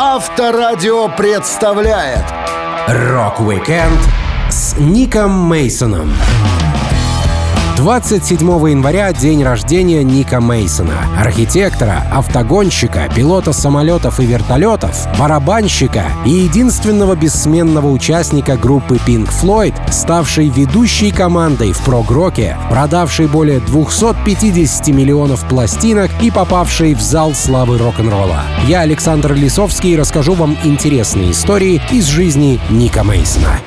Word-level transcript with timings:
Авторадио 0.00 1.08
представляет 1.08 2.24
Rock-Weekend 2.86 3.98
с 4.48 4.76
Ником 4.78 5.32
Мейсоном. 5.48 6.12
27 7.78 8.40
января 8.70 9.12
день 9.12 9.44
рождения 9.44 10.02
Ника 10.02 10.40
Мейсона, 10.40 10.96
архитектора, 11.16 12.02
автогонщика, 12.12 13.08
пилота 13.14 13.52
самолетов 13.52 14.18
и 14.18 14.26
вертолетов, 14.26 15.06
барабанщика 15.16 16.06
и 16.26 16.30
единственного 16.30 17.14
бессменного 17.14 17.88
участника 17.88 18.56
группы 18.56 18.96
Pink 19.06 19.30
Floyd, 19.30 19.74
ставшей 19.92 20.48
ведущей 20.48 21.12
командой 21.12 21.70
в 21.70 21.78
прог-роке, 21.84 22.56
продавшей 22.68 23.28
более 23.28 23.60
250 23.60 24.88
миллионов 24.88 25.48
пластинок 25.48 26.10
и 26.20 26.32
попавшей 26.32 26.94
в 26.94 27.00
зал 27.00 27.32
славы 27.32 27.78
рок-н-ролла. 27.78 28.42
Я, 28.66 28.80
Александр 28.80 29.34
Лисовский, 29.34 29.96
расскажу 29.96 30.34
вам 30.34 30.58
интересные 30.64 31.30
истории 31.30 31.80
из 31.92 32.06
жизни 32.06 32.58
Ника 32.70 33.04
Мейсона. 33.04 33.60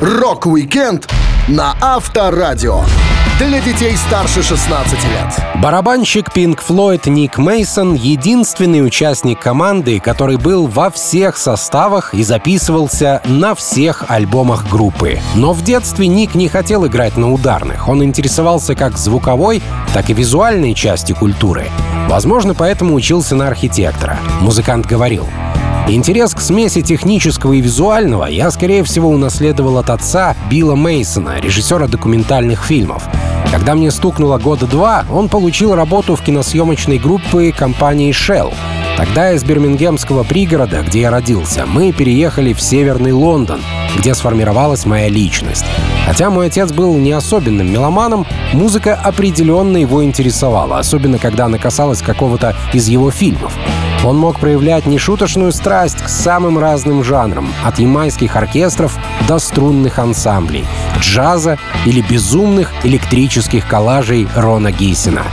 Rock-Weekend 0.00 1.10
на 1.48 1.76
Авторадио 1.78 2.84
для 3.48 3.60
детей 3.60 3.96
старше 3.96 4.42
16 4.42 4.92
лет. 4.92 5.62
Барабанщик 5.62 6.28
Pink 6.28 6.60
Floyd 6.66 7.08
Ник 7.08 7.38
Мейсон— 7.38 7.94
единственный 7.94 8.84
участник 8.84 9.40
команды, 9.40 9.98
который 9.98 10.36
был 10.36 10.66
во 10.66 10.90
всех 10.90 11.38
составах 11.38 12.12
и 12.12 12.22
записывался 12.22 13.22
на 13.24 13.54
всех 13.54 14.04
альбомах 14.08 14.68
группы. 14.68 15.20
Но 15.34 15.52
в 15.52 15.64
детстве 15.64 16.06
Ник 16.06 16.34
не 16.34 16.48
хотел 16.48 16.86
играть 16.86 17.16
на 17.16 17.32
ударных. 17.32 17.88
Он 17.88 18.04
интересовался 18.04 18.74
как 18.74 18.98
звуковой, 18.98 19.62
так 19.94 20.10
и 20.10 20.14
визуальной 20.14 20.74
частью 20.74 21.16
культуры. 21.16 21.66
Возможно, 22.08 22.54
поэтому 22.54 22.94
учился 22.94 23.34
на 23.34 23.48
архитектора. 23.48 24.18
Музыкант 24.40 24.86
говорил— 24.86 25.26
Интерес 25.90 26.34
к 26.34 26.40
смеси 26.40 26.82
технического 26.82 27.52
и 27.54 27.60
визуального 27.60 28.26
я, 28.26 28.52
скорее 28.52 28.84
всего, 28.84 29.08
унаследовал 29.08 29.76
от 29.76 29.90
отца 29.90 30.36
Билла 30.48 30.76
Мейсона, 30.76 31.40
режиссера 31.40 31.88
документальных 31.88 32.62
фильмов. 32.62 33.02
Когда 33.50 33.74
мне 33.74 33.90
стукнуло 33.90 34.38
года 34.38 34.68
два, 34.68 35.04
он 35.10 35.28
получил 35.28 35.74
работу 35.74 36.14
в 36.14 36.22
киносъемочной 36.22 36.98
группе 36.98 37.50
компании 37.50 38.12
Shell. 38.12 38.54
Тогда 38.96 39.32
из 39.32 39.42
бирмингемского 39.42 40.22
пригорода, 40.22 40.82
где 40.86 41.00
я 41.00 41.10
родился, 41.10 41.66
мы 41.66 41.90
переехали 41.90 42.52
в 42.52 42.60
северный 42.60 43.10
Лондон, 43.10 43.60
где 43.98 44.14
сформировалась 44.14 44.86
моя 44.86 45.08
личность. 45.08 45.64
Хотя 46.06 46.30
мой 46.30 46.46
отец 46.46 46.70
был 46.70 46.96
не 46.98 47.10
особенным 47.10 47.72
меломаном, 47.72 48.26
музыка 48.52 48.94
определенно 48.94 49.78
его 49.78 50.04
интересовала, 50.04 50.78
особенно 50.78 51.18
когда 51.18 51.46
она 51.46 51.58
касалась 51.58 52.00
какого-то 52.00 52.54
из 52.72 52.86
его 52.86 53.10
фильмов. 53.10 53.52
Он 54.04 54.18
мог 54.18 54.40
проявлять 54.40 54.86
нешуточную 54.86 55.52
страсть 55.52 55.98
к 55.98 56.08
самым 56.08 56.58
разным 56.58 57.04
жанрам, 57.04 57.52
от 57.64 57.78
ямайских 57.78 58.34
оркестров 58.34 58.98
до 59.28 59.38
струнных 59.38 59.98
ансамблей, 59.98 60.64
джаза 60.98 61.58
или 61.84 62.00
безумных 62.00 62.72
электрических 62.82 63.66
коллажей 63.68 64.26
Рона 64.34 64.72
Гейсена. 64.72 65.24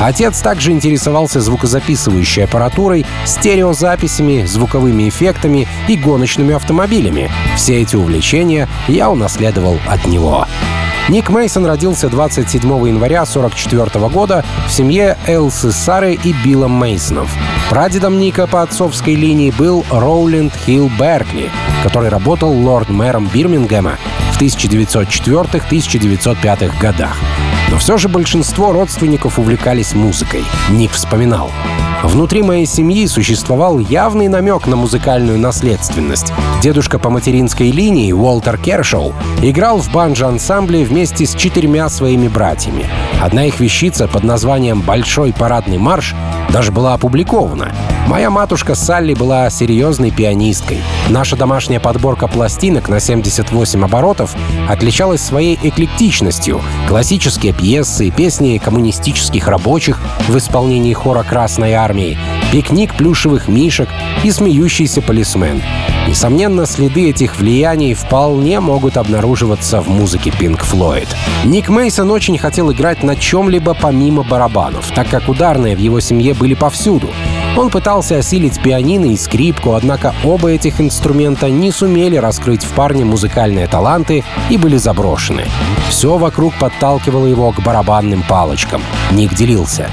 Отец 0.00 0.40
также 0.40 0.72
интересовался 0.72 1.40
звукозаписывающей 1.40 2.44
аппаратурой, 2.44 3.06
стереозаписями, 3.24 4.44
звуковыми 4.44 5.08
эффектами 5.08 5.68
и 5.88 5.96
гоночными 5.96 6.54
автомобилями. 6.54 7.30
Все 7.56 7.82
эти 7.82 7.96
увлечения 7.96 8.68
я 8.88 9.10
унаследовал 9.10 9.78
от 9.88 10.06
него. 10.06 10.46
Ник 11.08 11.30
Мейсон 11.30 11.66
родился 11.66 12.08
27 12.08 12.62
января 12.86 13.22
1944 13.22 14.08
года 14.08 14.44
в 14.68 14.72
семье 14.72 15.18
Элсы 15.26 15.72
Сары 15.72 16.14
и 16.14 16.32
Билла 16.44 16.68
Мейсонов. 16.68 17.34
Прадедом 17.68 18.20
Ника 18.20 18.46
по 18.46 18.62
отцовской 18.62 19.16
линии 19.16 19.50
был 19.50 19.84
Роуленд 19.90 20.54
Хилл 20.54 20.88
Беркли, 20.98 21.50
который 21.82 22.08
работал 22.08 22.52
лорд-мэром 22.52 23.28
Бирмингема 23.32 23.98
в 24.32 24.40
1904-1905 24.40 26.78
годах. 26.78 27.18
Но 27.70 27.78
все 27.78 27.98
же 27.98 28.08
большинство 28.08 28.72
родственников 28.72 29.40
увлекались 29.40 29.94
музыкой. 29.94 30.44
Ник 30.70 30.92
вспоминал. 30.92 31.50
Внутри 32.02 32.42
моей 32.42 32.66
семьи 32.66 33.06
существовал 33.06 33.78
явный 33.78 34.28
намек 34.28 34.66
на 34.66 34.76
музыкальную 34.76 35.38
наследственность. 35.38 36.32
Дедушка 36.60 36.98
по 36.98 37.10
материнской 37.10 37.70
линии, 37.70 38.12
Уолтер 38.12 38.58
Кершоу, 38.58 39.14
играл 39.40 39.78
в 39.78 39.92
банджо-ансамбле 39.92 40.84
вместе 40.84 41.26
с 41.26 41.34
четырьмя 41.34 41.88
своими 41.88 42.26
братьями. 42.26 42.86
Одна 43.20 43.46
их 43.46 43.60
вещица 43.60 44.08
под 44.08 44.24
названием 44.24 44.80
«Большой 44.80 45.32
парадный 45.32 45.78
марш» 45.78 46.14
даже 46.50 46.72
была 46.72 46.94
опубликована. 46.94 47.72
Моя 48.08 48.30
матушка 48.30 48.74
Салли 48.74 49.14
была 49.14 49.48
серьезной 49.48 50.10
пианисткой. 50.10 50.78
Наша 51.08 51.36
домашняя 51.36 51.80
подборка 51.80 52.26
пластинок 52.26 52.88
на 52.88 53.00
78 53.00 53.84
оборотов 53.84 54.34
отличалась 54.68 55.22
своей 55.22 55.58
эклектичностью. 55.62 56.60
Классические 56.88 57.52
пьесы, 57.52 58.10
песни 58.10 58.60
коммунистических 58.62 59.46
рабочих 59.48 60.00
в 60.28 60.36
исполнении 60.36 60.92
хора 60.92 61.22
Красной 61.22 61.74
Армии, 61.74 62.18
пикник 62.50 62.94
плюшевых 62.94 63.48
мишек 63.48 63.88
и 64.24 64.30
смеющийся 64.30 65.00
полисмен. 65.00 65.62
Несомненно, 66.08 66.66
следы 66.66 67.10
этих 67.10 67.38
влияний 67.38 67.94
вполне 67.94 68.58
могут 68.60 68.96
обнаруживаться 68.96 69.80
в 69.80 69.88
музыке 69.88 70.30
Pink 70.30 70.60
Floyd. 70.60 71.08
Ник 71.44 71.68
Мейсон 71.68 72.10
очень 72.10 72.36
хотел 72.38 72.72
играть 72.72 73.04
на 73.04 73.14
чем-либо 73.14 73.74
помимо 73.74 74.24
барабанов, 74.24 74.90
так 74.94 75.08
как 75.08 75.28
ударные 75.28 75.76
в 75.76 75.78
его 75.78 76.00
семье 76.00 76.34
были 76.34 76.54
повсюду. 76.54 77.08
Он 77.56 77.68
пытался 77.68 78.18
осилить 78.18 78.62
пианино 78.62 79.06
и 79.06 79.16
скрипку, 79.16 79.74
однако 79.74 80.14
оба 80.24 80.50
этих 80.50 80.80
инструмента 80.80 81.50
не 81.50 81.70
сумели 81.70 82.16
раскрыть 82.16 82.64
в 82.64 82.70
парне 82.70 83.04
музыкальные 83.04 83.66
таланты 83.66 84.24
и 84.48 84.56
были 84.56 84.78
заброшены. 84.78 85.44
Все 85.90 86.16
вокруг 86.16 86.54
подталкивало 86.54 87.26
его 87.26 87.52
к 87.52 87.60
барабанным 87.60 88.22
палочкам. 88.22 88.82
Ник 89.10 89.34
делился. 89.34 89.88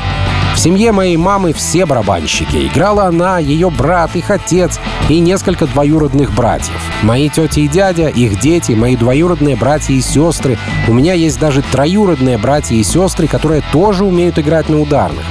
В 0.56 0.60
семье 0.60 0.92
моей 0.92 1.16
мамы 1.16 1.54
все 1.54 1.86
барабанщики. 1.86 2.68
Играла 2.68 3.06
она, 3.06 3.40
ее 3.40 3.70
брат, 3.70 4.16
их 4.16 4.30
отец 4.30 4.80
и 5.08 5.20
несколько 5.20 5.68
двоюродных 5.68 6.34
братьев. 6.34 6.82
Мои 7.04 7.30
тети 7.30 7.62
и 7.62 7.68
дядя, 7.68 8.08
их 8.08 8.40
дети, 8.40 8.72
мои 8.72 8.96
двоюродные 8.96 9.56
братья 9.56 9.94
и 9.94 10.02
сестры. 10.02 10.58
У 10.88 10.94
меня 10.94 11.14
есть 11.14 11.40
даже 11.40 11.62
троюродные 11.62 12.38
братья 12.38 12.76
и 12.76 12.84
сестры, 12.84 13.28
которые 13.28 13.62
тоже 13.72 14.06
умеют 14.06 14.40
играть 14.40 14.70
на 14.70 14.82
ударных. 14.82 15.24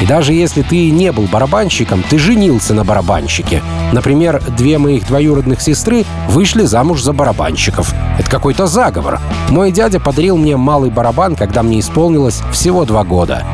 И 0.00 0.06
даже 0.06 0.32
если 0.32 0.62
ты 0.62 0.90
не 0.90 1.12
был 1.12 1.24
барабанщиком, 1.24 2.02
ты 2.08 2.18
женился 2.18 2.74
на 2.74 2.84
барабанщике. 2.84 3.62
Например, 3.92 4.42
две 4.56 4.78
моих 4.78 5.06
двоюродных 5.06 5.60
сестры 5.60 6.04
вышли 6.28 6.64
замуж 6.64 7.02
за 7.02 7.12
барабанщиков. 7.12 7.94
Это 8.18 8.30
какой-то 8.30 8.66
заговор. 8.66 9.20
Мой 9.50 9.70
дядя 9.70 10.00
подарил 10.00 10.36
мне 10.36 10.56
малый 10.56 10.90
барабан, 10.90 11.36
когда 11.36 11.62
мне 11.62 11.80
исполнилось 11.80 12.42
всего 12.52 12.84
два 12.84 13.04
года. 13.04 13.44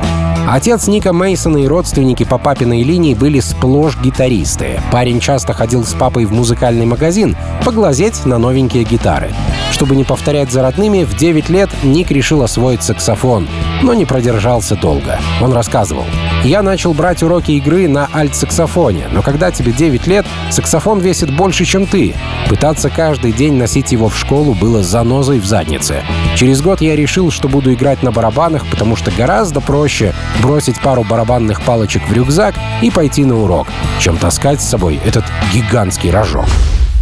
Отец 0.49 0.89
Ника 0.89 1.13
Мейсона 1.13 1.59
и 1.59 1.69
родственники 1.69 2.25
по 2.25 2.37
папиной 2.37 2.83
линии 2.83 3.15
были 3.15 3.39
сплошь 3.39 3.97
гитаристы. 3.99 4.81
Парень 4.91 5.21
часто 5.21 5.53
ходил 5.53 5.85
с 5.85 5.93
папой 5.93 6.25
в 6.25 6.33
музыкальный 6.33 6.87
магазин 6.87 7.37
поглазеть 7.65 8.27
на 8.27 8.39
новенькие 8.39 8.85
гитары. 8.85 9.31
Чтобы 9.71 9.95
не 9.95 10.03
повторять 10.03 10.51
за 10.51 10.63
родными, 10.63 11.05
в 11.05 11.17
9 11.17 11.49
лет 11.51 11.71
Ник 11.85 12.11
решил 12.11 12.43
освоить 12.43 12.83
саксофон, 12.83 13.49
но 13.83 13.95
не 13.95 14.07
продержался 14.07 14.75
долго. 14.75 15.21
Он 15.41 15.53
рассказывал. 15.53 16.05
«Я 16.43 16.63
начал 16.63 16.95
брать 16.95 17.23
уроки 17.23 17.53
игры 17.53 17.87
на 17.87 18.09
альт-саксофоне, 18.15 19.09
но 19.13 19.21
когда 19.21 19.51
тебе 19.51 19.73
9 19.73 20.07
лет, 20.07 20.27
саксофон 20.51 21.01
весит 21.01 21.35
больше, 21.37 21.67
чем 21.67 21.87
ты. 21.87 22.15
Пытаться 22.49 22.89
каждый 22.89 23.33
день 23.33 23.55
носить 23.55 23.93
его 23.93 24.09
в 24.09 24.19
школу 24.19 24.55
было 24.55 24.83
занозой 24.83 25.39
в 25.39 25.45
заднице. 25.45 26.03
Через 26.37 26.63
год 26.63 26.81
я 26.81 26.97
решил, 26.97 27.31
что 27.31 27.49
буду 27.49 27.75
играть 27.75 28.03
на 28.03 28.11
барабанах, 28.11 28.67
потому 28.67 28.97
что 28.97 29.11
гораздо 29.11 29.61
проще 29.61 30.15
бросить 30.43 30.81
пару 30.81 31.05
барабанных 31.05 31.61
палочек 31.63 32.09
в 32.09 32.13
рюкзак 32.13 32.55
и 32.81 32.91
пойти 32.91 33.25
на 33.25 33.37
урок, 33.37 33.69
чем 33.99 34.17
таскать 34.17 34.63
с 34.63 34.69
собой 34.69 34.99
этот 35.05 35.25
гигантский 35.53 36.11
рожок. 36.11 36.47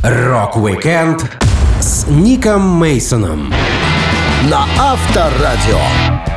Rock-Weekend 0.02 1.30
с 1.80 2.06
Ником 2.08 2.78
Мейсоном 2.78 3.52
на 4.50 4.64
Авторадио. 4.78 5.78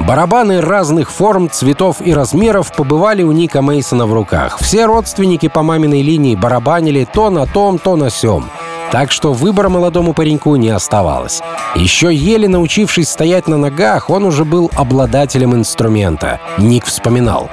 Барабаны 0.06 0.60
разных 0.60 1.12
форм, 1.12 1.50
цветов 1.50 2.02
и 2.02 2.13
размеров 2.13 2.74
побывали 2.74 3.24
у 3.24 3.31
Ника 3.31 3.62
Мейсона 3.62 4.06
в 4.06 4.13
руках. 4.13 4.58
Все 4.60 4.86
родственники 4.86 5.48
по 5.48 5.62
маминой 5.63 6.02
линии 6.02 6.36
барабанили 6.36 7.08
то 7.12 7.30
на 7.30 7.46
том, 7.46 7.80
то 7.80 7.96
на 7.96 8.10
сём. 8.10 8.50
Так 8.92 9.12
что 9.12 9.31
выбора 9.31 9.69
молодому 9.69 10.13
пареньку 10.13 10.58
не 10.58 10.69
оставалось. 10.69 11.42
Еще 11.75 12.13
еле 12.13 12.50
научившись 12.50 13.10
стоять 13.10 13.48
на 13.48 13.58
ногах, 13.58 14.10
он 14.10 14.25
уже 14.25 14.44
был 14.44 14.69
обладателем 14.75 15.56
инструмента. 15.56 16.42
Ник 16.58 16.86
вспоминал. 16.86 17.50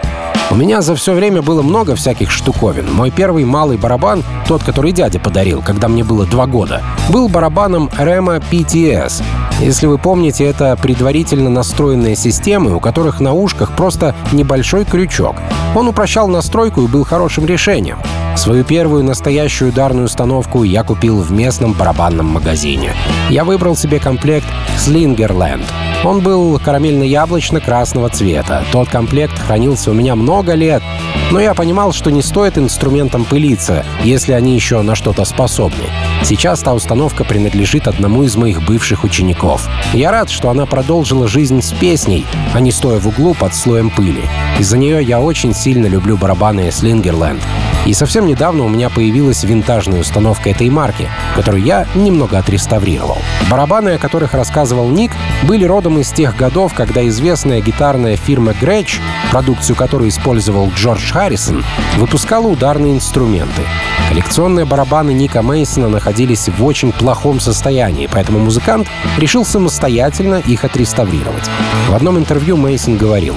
У 0.50 0.54
меня 0.54 0.80
за 0.80 0.94
все 0.94 1.12
время 1.12 1.42
было 1.42 1.60
много 1.60 1.94
всяких 1.94 2.30
штуковин. 2.30 2.90
Мой 2.90 3.10
первый 3.10 3.44
малый 3.44 3.76
барабан, 3.76 4.24
тот, 4.46 4.64
который 4.64 4.92
дядя 4.92 5.20
подарил, 5.20 5.60
когда 5.60 5.88
мне 5.88 6.04
было 6.04 6.24
два 6.24 6.46
года, 6.46 6.82
был 7.10 7.28
барабаном 7.28 7.90
Rema 7.98 8.42
PTS. 8.50 9.22
Если 9.60 9.86
вы 9.86 9.98
помните, 9.98 10.44
это 10.44 10.74
предварительно 10.80 11.50
настроенные 11.50 12.16
системы, 12.16 12.74
у 12.74 12.80
которых 12.80 13.20
на 13.20 13.34
ушках 13.34 13.76
просто 13.76 14.14
небольшой 14.32 14.86
крючок. 14.86 15.36
Он 15.74 15.86
упрощал 15.86 16.28
настройку 16.28 16.80
и 16.80 16.86
был 16.86 17.04
хорошим 17.04 17.44
решением. 17.44 17.98
Свою 18.34 18.64
первую 18.64 19.04
настоящую 19.04 19.70
ударную 19.70 20.06
установку 20.06 20.62
я 20.62 20.82
купил 20.82 21.20
в 21.20 21.30
местном 21.30 21.74
барабанном 21.74 22.26
магазине. 22.26 22.94
Я 23.28 23.44
выбрал 23.44 23.76
себе 23.76 23.98
комплект 23.98 24.46
Slingerland. 24.78 25.64
Он 26.04 26.20
был 26.20 26.56
карамельно-яблочно-красного 26.58 28.08
цвета. 28.08 28.64
Тот 28.70 28.88
комплект 28.88 29.36
хранился 29.38 29.90
у 29.90 29.94
меня 29.94 30.14
много 30.14 30.54
лет, 30.54 30.82
но 31.32 31.40
я 31.40 31.54
понимал, 31.54 31.92
что 31.92 32.10
не 32.10 32.22
стоит 32.22 32.56
инструментам 32.56 33.24
пылиться, 33.24 33.84
если 34.04 34.32
они 34.32 34.54
еще 34.54 34.80
на 34.82 34.94
что-то 34.94 35.24
способны. 35.24 35.84
Сейчас 36.22 36.60
та 36.60 36.74
установка 36.74 37.24
принадлежит 37.24 37.88
одному 37.88 38.22
из 38.22 38.36
моих 38.36 38.62
бывших 38.62 39.04
учеников. 39.04 39.68
Я 39.92 40.10
рад, 40.12 40.30
что 40.30 40.50
она 40.50 40.66
продолжила 40.66 41.26
жизнь 41.26 41.62
с 41.62 41.72
песней, 41.72 42.26
а 42.54 42.60
не 42.60 42.70
стоя 42.70 42.98
в 42.98 43.08
углу 43.08 43.34
под 43.34 43.54
слоем 43.54 43.90
пыли. 43.90 44.22
Из-за 44.58 44.78
нее 44.78 45.02
я 45.02 45.20
очень 45.20 45.54
сильно 45.54 45.86
люблю 45.86 46.16
барабаны 46.16 46.68
Slingerland. 46.68 47.40
И 47.88 47.94
совсем 47.94 48.26
недавно 48.26 48.64
у 48.64 48.68
меня 48.68 48.90
появилась 48.90 49.44
винтажная 49.44 50.00
установка 50.00 50.50
этой 50.50 50.68
марки, 50.68 51.08
которую 51.34 51.62
я 51.62 51.86
немного 51.94 52.36
отреставрировал. 52.36 53.16
Барабаны, 53.50 53.94
о 53.94 53.98
которых 53.98 54.34
рассказывал 54.34 54.90
Ник, 54.90 55.12
были 55.44 55.64
родом 55.64 55.98
из 55.98 56.10
тех 56.10 56.36
годов, 56.36 56.74
когда 56.74 57.08
известная 57.08 57.62
гитарная 57.62 58.16
фирма 58.16 58.52
Gretsch, 58.52 59.00
продукцию 59.30 59.74
которой 59.74 60.10
использовал 60.10 60.70
Джордж 60.76 61.10
Харрисон, 61.10 61.64
выпускала 61.96 62.48
ударные 62.48 62.92
инструменты. 62.92 63.62
Коллекционные 64.10 64.66
барабаны 64.66 65.12
Ника 65.12 65.40
Мейсона 65.40 65.88
находились 65.88 66.50
в 66.50 66.62
очень 66.62 66.92
плохом 66.92 67.40
состоянии, 67.40 68.06
поэтому 68.12 68.38
музыкант 68.38 68.86
решил 69.16 69.46
самостоятельно 69.46 70.34
их 70.34 70.62
отреставрировать. 70.62 71.48
В 71.88 71.94
одном 71.94 72.18
интервью 72.18 72.58
Мейсон 72.58 72.98
говорил, 72.98 73.36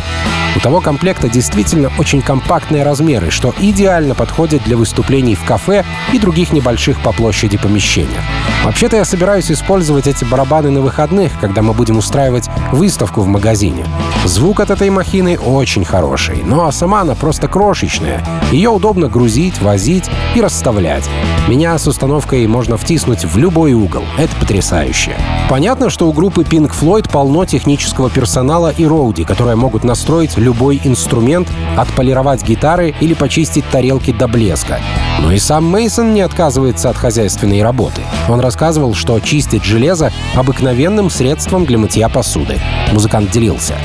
у 0.55 0.59
того 0.59 0.81
комплекта 0.81 1.29
действительно 1.29 1.91
очень 1.97 2.21
компактные 2.21 2.83
размеры, 2.83 3.31
что 3.31 3.53
идеально 3.59 4.15
подходит 4.15 4.63
для 4.63 4.77
выступлений 4.77 5.35
в 5.35 5.43
кафе 5.43 5.85
и 6.11 6.19
других 6.19 6.51
небольших 6.51 7.01
по 7.01 7.11
площади 7.11 7.57
помещениях. 7.57 8.23
Вообще-то 8.63 8.97
я 8.97 9.05
собираюсь 9.05 9.51
использовать 9.51 10.07
эти 10.07 10.23
барабаны 10.23 10.69
на 10.69 10.81
выходных, 10.81 11.31
когда 11.39 11.61
мы 11.61 11.73
будем 11.73 11.97
устраивать 11.97 12.49
выставку 12.71 13.21
в 13.21 13.27
магазине. 13.27 13.85
Звук 14.25 14.59
от 14.59 14.69
этой 14.69 14.89
махины 14.89 15.39
очень 15.39 15.83
хороший, 15.85 16.43
но 16.43 16.69
сама 16.71 17.01
она 17.01 17.15
просто 17.15 17.47
крошечная. 17.47 18.23
Ее 18.51 18.69
удобно 18.69 19.07
грузить, 19.07 19.59
возить 19.61 20.09
и 20.35 20.41
расставлять. 20.41 21.09
Меня 21.47 21.77
с 21.77 21.87
установкой 21.87 22.45
можно 22.45 22.77
втиснуть 22.77 23.25
в 23.25 23.37
любой 23.37 23.73
угол. 23.73 24.03
Это 24.17 24.35
потрясающе. 24.35 25.15
Понятно, 25.49 25.89
что 25.89 26.07
у 26.07 26.13
группы 26.13 26.43
Pink 26.43 26.71
Floyd 26.79 27.09
полно 27.11 27.45
технического 27.45 28.09
персонала 28.09 28.69
и 28.69 28.85
роуди, 28.85 29.23
которые 29.23 29.55
могут 29.55 29.83
настроить 29.83 30.37
любой 30.41 30.81
инструмент, 30.83 31.47
отполировать 31.77 32.43
гитары 32.43 32.93
или 32.99 33.13
почистить 33.13 33.65
тарелки 33.69 34.11
до 34.11 34.27
блеска. 34.27 34.79
Но 35.21 35.31
и 35.31 35.39
сам 35.39 35.65
Мейсон 35.65 36.13
не 36.13 36.21
отказывается 36.21 36.89
от 36.89 36.97
хозяйственной 36.97 37.61
работы. 37.61 38.01
Он 38.27 38.39
рассказывал, 38.39 38.93
что 38.93 39.19
чистит 39.19 39.63
железо 39.63 40.11
обыкновенным 40.35 41.09
средством 41.09 41.65
для 41.65 41.77
мытья 41.77 42.09
посуды. 42.09 42.59
Музыкант 42.91 43.31
делился. 43.31 43.75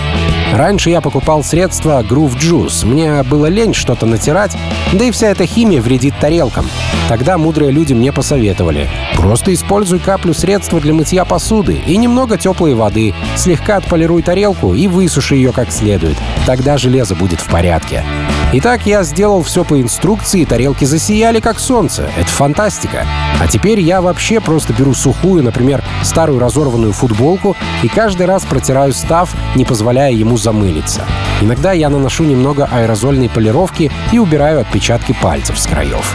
Раньше 0.52 0.90
я 0.90 1.00
покупал 1.00 1.42
средства 1.44 2.02
Groove 2.02 2.36
Juice. 2.38 2.86
Мне 2.86 3.22
было 3.22 3.46
лень 3.46 3.74
что-то 3.74 4.06
натирать, 4.06 4.56
да 4.92 5.04
и 5.04 5.10
вся 5.10 5.28
эта 5.28 5.46
химия 5.46 5.80
вредит 5.80 6.14
тарелкам. 6.20 6.66
Тогда 7.08 7.38
мудрые 7.38 7.70
люди 7.70 7.92
мне 7.92 8.12
посоветовали. 8.12 8.88
Просто 9.16 9.52
используй 9.52 9.98
каплю 9.98 10.34
средства 10.34 10.80
для 10.80 10.94
мытья 10.94 11.24
посуды 11.24 11.80
и 11.86 11.96
немного 11.96 12.38
теплой 12.38 12.74
воды. 12.74 13.14
Слегка 13.36 13.76
отполируй 13.76 14.22
тарелку 14.22 14.74
и 14.74 14.88
высуши 14.88 15.36
ее 15.36 15.52
как 15.52 15.70
следует. 15.70 16.16
Тогда 16.46 16.78
железо 16.78 17.14
будет 17.14 17.40
в 17.40 17.48
порядке. 17.48 18.04
Итак, 18.52 18.86
я 18.86 19.02
сделал 19.02 19.42
все 19.42 19.64
по 19.64 19.80
инструкции, 19.80 20.44
тарелки 20.44 20.84
засияли 20.84 21.40
как 21.40 21.58
солнце. 21.58 22.08
Это 22.16 22.28
фантастика. 22.28 23.04
А 23.40 23.48
теперь 23.48 23.80
я 23.80 24.00
вообще 24.00 24.40
просто 24.40 24.72
беру 24.72 24.94
сухую, 24.94 25.42
например, 25.42 25.82
старую 26.02 26.38
разорванную 26.38 26.92
футболку 26.92 27.56
и 27.82 27.88
каждый 27.88 28.26
раз 28.26 28.44
протираю 28.44 28.92
став, 28.92 29.34
не 29.56 29.64
позволяя 29.64 30.12
ему 30.12 30.36
замылиться. 30.36 31.04
Иногда 31.40 31.72
я 31.72 31.90
наношу 31.90 32.24
немного 32.24 32.68
аэрозольной 32.70 33.28
полировки 33.28 33.90
и 34.12 34.18
убираю 34.18 34.60
отпечатки 34.60 35.14
пальцев 35.20 35.58
с 35.58 35.66
краев. 35.66 36.14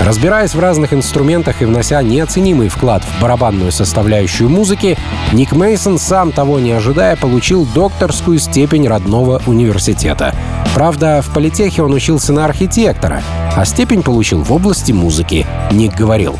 Разбираясь 0.00 0.54
в 0.54 0.60
разных 0.60 0.92
инструментах 0.92 1.62
и 1.62 1.64
внося 1.64 2.02
неоценимый 2.02 2.68
вклад 2.68 3.02
в 3.04 3.22
барабанную 3.22 3.72
составляющую 3.72 4.48
музыки, 4.48 4.98
Ник 5.32 5.52
Мейсон, 5.52 5.98
сам 5.98 6.32
того 6.32 6.58
не 6.58 6.72
ожидая, 6.72 7.16
получил 7.16 7.66
докторскую 7.66 8.38
степень 8.38 8.86
родного 8.86 9.42
университета. 9.46 10.34
Правда, 10.74 11.22
в 11.22 11.32
политехе 11.32 11.82
он 11.82 11.92
учился 11.92 12.32
на 12.32 12.44
архитектора, 12.44 13.22
а 13.56 13.64
степень 13.64 14.02
получил 14.02 14.42
в 14.42 14.52
области 14.52 14.92
музыки. 14.92 15.46
Ник 15.72 15.94
говорил, 15.94 16.38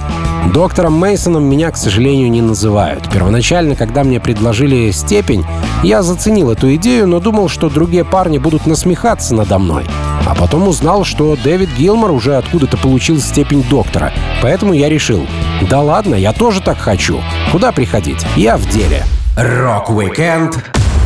Доктором 0.53 0.95
Мейсоном 0.95 1.45
меня, 1.45 1.71
к 1.71 1.77
сожалению, 1.77 2.31
не 2.31 2.41
называют. 2.41 3.11
Первоначально, 3.11 3.77
когда 3.77 4.03
мне 4.03 4.19
предложили 4.21 4.91
степень, 4.93 5.45
я 5.83 6.03
заценил 6.03 6.51
эту 6.51 6.75
идею, 6.77 7.07
но 7.07 7.21
думал, 7.21 7.49
что 7.49 7.69
другие 7.69 8.05
парни 8.05 8.39
будут 8.39 8.67
насмехаться 8.67 9.35
надо 9.35 9.59
мной. 9.59 9.85
А 10.27 10.35
потом 10.35 10.69
узнал, 10.69 11.05
что 11.05 11.37
Дэвид 11.37 11.71
Гилмор 11.77 12.13
уже 12.13 12.37
откуда-то 12.37 12.77
получил 12.77 13.19
степень 13.19 13.63
доктора. 13.69 14.13
Поэтому 14.43 14.73
я 14.73 14.89
решил, 14.89 15.27
да 15.69 15.81
ладно, 15.81 16.15
я 16.15 16.33
тоже 16.33 16.61
так 16.63 16.79
хочу. 16.79 17.21
Куда 17.53 17.73
приходить? 17.73 18.25
Я 18.37 18.57
в 18.57 18.67
деле. 18.69 19.05
Rock-Weekend 19.37 20.59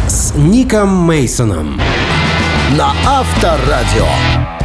с 0.08 0.34
Ником 0.34 0.94
Мейсоном 1.06 1.80
на 2.76 2.92
Авторадио. 3.06 4.06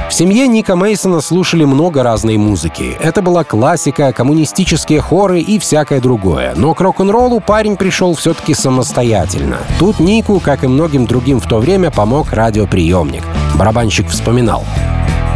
В 0.09 0.13
семье 0.13 0.47
Ника 0.47 0.77
Мейсона 0.77 1.19
слушали 1.19 1.65
много 1.65 2.03
разной 2.03 2.37
музыки. 2.37 2.95
Это 3.01 3.21
была 3.21 3.43
классика, 3.43 4.13
коммунистические 4.13 5.01
хоры 5.01 5.41
и 5.41 5.59
всякое 5.59 5.99
другое. 5.99 6.53
Но 6.55 6.73
к 6.73 6.79
рок-н-роллу 6.79 7.41
парень 7.41 7.75
пришел 7.75 8.15
все-таки 8.15 8.53
самостоятельно. 8.53 9.57
Тут 9.77 9.99
Нику, 9.99 10.39
как 10.39 10.63
и 10.63 10.67
многим 10.67 11.05
другим 11.05 11.41
в 11.41 11.47
то 11.47 11.57
время, 11.57 11.91
помог 11.91 12.31
радиоприемник. 12.31 13.23
Барабанщик 13.55 14.07
вспоминал. 14.09 14.63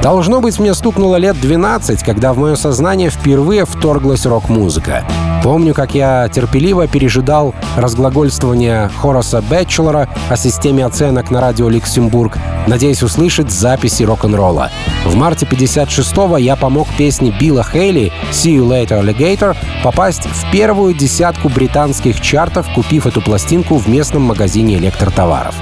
Должно 0.01 0.39
быть, 0.39 0.57
мне 0.57 0.73
стукнуло 0.73 1.17
лет 1.17 1.39
12, 1.39 2.01
когда 2.03 2.33
в 2.33 2.37
мое 2.37 2.55
сознание 2.55 3.09
впервые 3.09 3.65
вторглась 3.65 4.25
рок-музыка. 4.25 5.03
Помню, 5.43 5.73
как 5.73 5.95
я 5.95 6.29
терпеливо 6.29 6.87
пережидал 6.87 7.55
разглагольствование 7.75 8.91
Хораса 9.01 9.41
Бэтчелора 9.41 10.07
о 10.29 10.37
системе 10.37 10.85
оценок 10.85 11.31
на 11.31 11.41
радио 11.41 11.67
Люксембург, 11.67 12.37
надеясь 12.67 13.01
услышать 13.01 13.51
записи 13.51 14.03
рок-н-ролла. 14.03 14.69
В 15.03 15.15
марте 15.15 15.47
56-го 15.47 16.37
я 16.37 16.55
помог 16.55 16.87
песне 16.95 17.33
Билла 17.39 17.63
Хейли 17.63 18.13
«See 18.31 18.55
You 18.57 18.67
Later, 18.67 19.03
Alligator» 19.03 19.57
попасть 19.83 20.25
в 20.25 20.51
первую 20.51 20.93
десятку 20.93 21.49
британских 21.49 22.21
чартов, 22.21 22.67
купив 22.75 23.07
эту 23.07 23.21
пластинку 23.21 23.77
в 23.77 23.87
местном 23.87 24.21
магазине 24.21 24.77
электротоваров. 24.77 25.55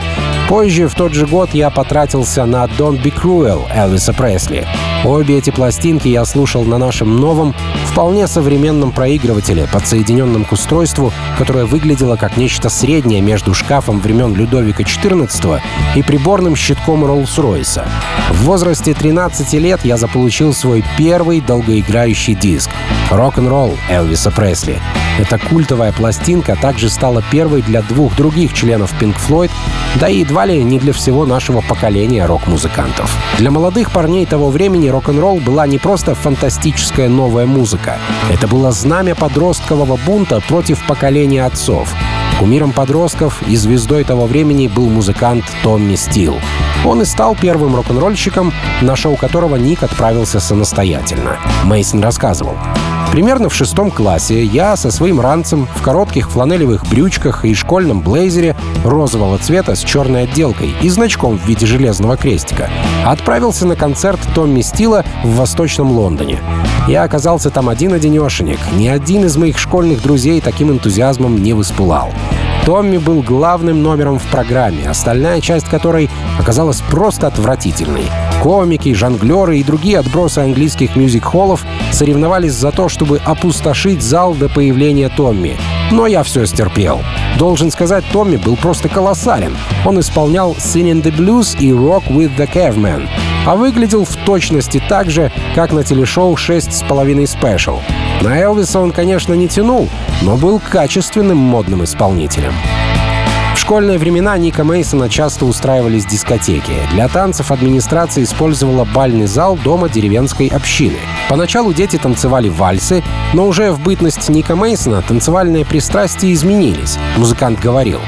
Позже, 0.49 0.87
в 0.87 0.95
тот 0.95 1.13
же 1.13 1.27
год, 1.27 1.51
я 1.53 1.69
потратился 1.69 2.43
на 2.45 2.65
«Don't 2.65 2.99
Be 3.03 3.13
Cruel» 3.13 3.67
Элвиса 3.71 4.13
Пресли. 4.13 4.65
Обе 5.05 5.37
эти 5.37 5.51
пластинки 5.51 6.07
я 6.07 6.25
слушал 6.25 6.63
на 6.63 6.79
нашем 6.79 7.17
новом, 7.17 7.53
вполне 7.85 8.27
современном 8.27 8.91
проигрывателе, 8.91 9.67
подсоединенном 9.71 10.45
к 10.45 10.51
устройству, 10.51 11.13
которое 11.37 11.65
выглядело 11.65 12.15
как 12.15 12.35
нечто 12.35 12.69
среднее 12.69 13.21
между 13.21 13.53
шкафом 13.53 13.99
времен 13.99 14.33
Людовика 14.33 14.81
XIV 14.81 15.61
и 15.95 16.01
приборным 16.01 16.55
щитком 16.55 17.05
Роллс-Ройса. 17.05 17.87
В 18.31 18.45
возрасте 18.45 18.95
13 18.95 19.53
лет 19.53 19.81
я 19.85 19.97
заполучил 19.97 20.51
свой 20.51 20.83
первый 20.97 21.41
долгоиграющий 21.41 22.33
диск— 22.33 22.71
«Рок-н-ролл» 23.11 23.77
Элвиса 23.89 24.31
Пресли. 24.31 24.79
Эта 25.19 25.37
культовая 25.37 25.91
пластинка 25.91 26.55
также 26.55 26.89
стала 26.89 27.21
первой 27.29 27.61
для 27.61 27.81
двух 27.81 28.15
других 28.15 28.53
членов 28.53 28.93
Pink 29.01 29.17
Floyd, 29.17 29.51
да 29.99 30.07
и 30.07 30.19
едва 30.19 30.38
ли 30.45 30.63
не 30.63 30.79
для 30.79 30.93
всего 30.93 31.25
нашего 31.25 31.61
поколения 31.61 32.25
рок-музыкантов. 32.25 33.15
Для 33.37 33.51
молодых 33.51 33.91
парней 33.91 34.25
того 34.25 34.49
времени 34.49 34.87
рок-н-ролл 34.89 35.37
была 35.37 35.67
не 35.67 35.77
просто 35.77 36.15
фантастическая 36.15 37.09
новая 37.09 37.45
музыка. 37.45 37.97
Это 38.31 38.47
было 38.47 38.71
знамя 38.71 39.15
подросткового 39.15 39.97
бунта 40.05 40.41
против 40.47 40.85
поколения 40.87 41.45
отцов. 41.45 41.93
Кумиром 42.39 42.71
подростков 42.71 43.41
и 43.47 43.55
звездой 43.55 44.03
того 44.03 44.25
времени 44.25 44.67
был 44.67 44.89
музыкант 44.89 45.43
Томми 45.61 45.95
Стил. 45.95 46.37
Он 46.85 47.01
и 47.01 47.05
стал 47.05 47.35
первым 47.35 47.75
рок-н-ролльщиком, 47.75 48.53
на 48.81 48.95
шоу 48.95 49.17
которого 49.17 49.57
Ник 49.57 49.83
отправился 49.83 50.39
самостоятельно. 50.39 51.37
Мейсон 51.65 52.01
рассказывал. 52.01 52.55
Примерно 53.11 53.49
в 53.49 53.55
шестом 53.55 53.89
классе 53.89 54.43
я 54.43 54.75
со 54.75 54.91
своим 54.91 55.19
ранцем 55.19 55.67
в 55.75 55.81
коротких 55.81 56.29
фланелевых 56.29 56.85
брючках 56.87 57.43
и 57.43 57.55
школьном 57.55 58.01
блейзере 58.01 58.55
розового 58.85 59.39
цвета 59.39 59.75
с 59.75 59.79
черной 59.79 60.23
отделкой 60.23 60.75
и 60.81 60.89
значком 60.89 61.37
в 61.37 61.45
виде 61.45 61.65
железного 61.65 62.17
крестика 62.17 62.69
отправился 63.05 63.65
на 63.65 63.75
концерт 63.75 64.19
Томми 64.35 64.61
Стила 64.61 65.03
в 65.23 65.35
Восточном 65.37 65.91
Лондоне. 65.91 66.39
Я 66.87 67.03
оказался 67.03 67.49
там 67.49 67.67
один-одинешенек. 67.67 68.59
Ни 68.75 68.87
один 68.87 69.25
из 69.25 69.35
моих 69.37 69.57
школьных 69.57 70.03
друзей 70.03 70.39
таким 70.39 70.71
энтузиазмом 70.71 71.41
не 71.41 71.53
воспылал. 71.53 72.13
Томми 72.65 72.97
был 72.97 73.21
главным 73.21 73.81
номером 73.81 74.19
в 74.19 74.23
программе, 74.23 74.87
остальная 74.87 75.41
часть 75.41 75.67
которой 75.67 76.09
оказалась 76.39 76.81
просто 76.81 77.25
отвратительной. 77.27 78.05
Комики, 78.41 78.93
жонглеры 78.93 79.59
и 79.59 79.63
другие 79.63 79.99
отбросы 79.99 80.39
английских 80.39 80.95
мюзик-холлов 80.95 81.65
соревновались 81.91 82.53
за 82.53 82.71
то, 82.71 82.87
чтобы 82.87 83.19
опустошить 83.25 84.01
зал 84.01 84.33
до 84.33 84.47
появления 84.47 85.09
Томми. 85.09 85.57
Но 85.91 86.07
я 86.07 86.23
все 86.23 86.45
стерпел. 86.45 87.01
Должен 87.37 87.69
сказать, 87.69 88.05
Томми 88.13 88.37
был 88.37 88.55
просто 88.55 88.87
колоссален. 88.87 89.57
Он 89.85 89.99
исполнял 89.99 90.53
«Singing 90.53 91.03
the 91.03 91.15
Blues» 91.15 91.57
и 91.59 91.71
«Rock 91.71 92.07
with 92.07 92.31
the 92.37 92.49
Caveman», 92.51 93.07
а 93.45 93.55
выглядел 93.55 94.05
в 94.05 94.15
точности 94.25 94.81
так 94.87 95.09
же, 95.09 95.31
как 95.55 95.73
на 95.73 95.83
телешоу 95.83 96.35
«6,5 96.35 97.23
Special». 97.23 97.79
На 98.21 98.39
Элвиса 98.39 98.79
он, 98.79 98.91
конечно, 98.91 99.33
не 99.33 99.47
тянул, 99.47 99.89
но 100.21 100.37
был 100.37 100.59
качественным 100.59 101.37
модным 101.37 101.83
исполнителем. 101.83 102.53
Школьные 103.69 103.99
времена 103.99 104.35
Ника 104.35 104.63
Мейсона 104.63 105.09
часто 105.09 105.45
устраивались 105.45 106.03
дискотеки. 106.03 106.71
Для 106.91 107.07
танцев 107.07 107.51
администрация 107.51 108.23
использовала 108.23 108.83
бальный 108.83 109.27
зал 109.27 109.57
дома 109.57 109.89
деревенской 109.89 110.47
общины. 110.47 110.97
Поначалу 111.29 111.71
дети 111.71 111.97
танцевали 111.97 112.49
вальсы, 112.49 113.03
но 113.35 113.45
уже 113.45 113.71
в 113.71 113.79
бытность 113.79 114.27
Ника 114.27 114.55
Мейсона 114.55 115.03
танцевальные 115.03 115.65
пристрастия 115.65 116.33
изменились. 116.33 116.97
Музыкант 117.15 117.59
говорил, 117.59 117.99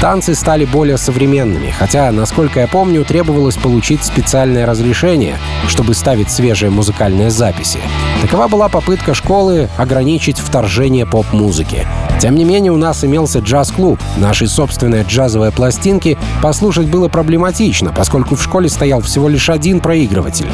Танцы 0.00 0.34
стали 0.34 0.64
более 0.64 0.98
современными, 0.98 1.70
хотя, 1.70 2.10
насколько 2.10 2.58
я 2.58 2.66
помню, 2.66 3.04
требовалось 3.04 3.56
получить 3.56 4.04
специальное 4.04 4.66
разрешение, 4.66 5.38
чтобы 5.68 5.94
ставить 5.94 6.32
свежие 6.32 6.70
музыкальные 6.70 7.30
записи. 7.30 7.78
Такова 8.22 8.48
была 8.48 8.68
попытка 8.68 9.14
школы 9.14 9.68
ограничить 9.78 10.38
вторжение 10.38 11.06
поп-музыки. 11.06 11.86
Тем 12.18 12.34
не 12.34 12.44
менее, 12.44 12.72
у 12.72 12.76
нас 12.76 13.04
имелся 13.04 13.40
джаз-клуб. 13.40 14.00
Наши 14.16 14.46
собственные 14.46 15.04
джазовые 15.04 15.52
пластинки 15.52 16.16
послушать 16.42 16.86
было 16.86 17.08
проблематично, 17.08 17.92
поскольку 17.92 18.36
в 18.36 18.42
школе 18.42 18.68
стоял 18.68 19.00
всего 19.00 19.28
лишь 19.28 19.50
один 19.50 19.80
проигрыватель. 19.80 20.48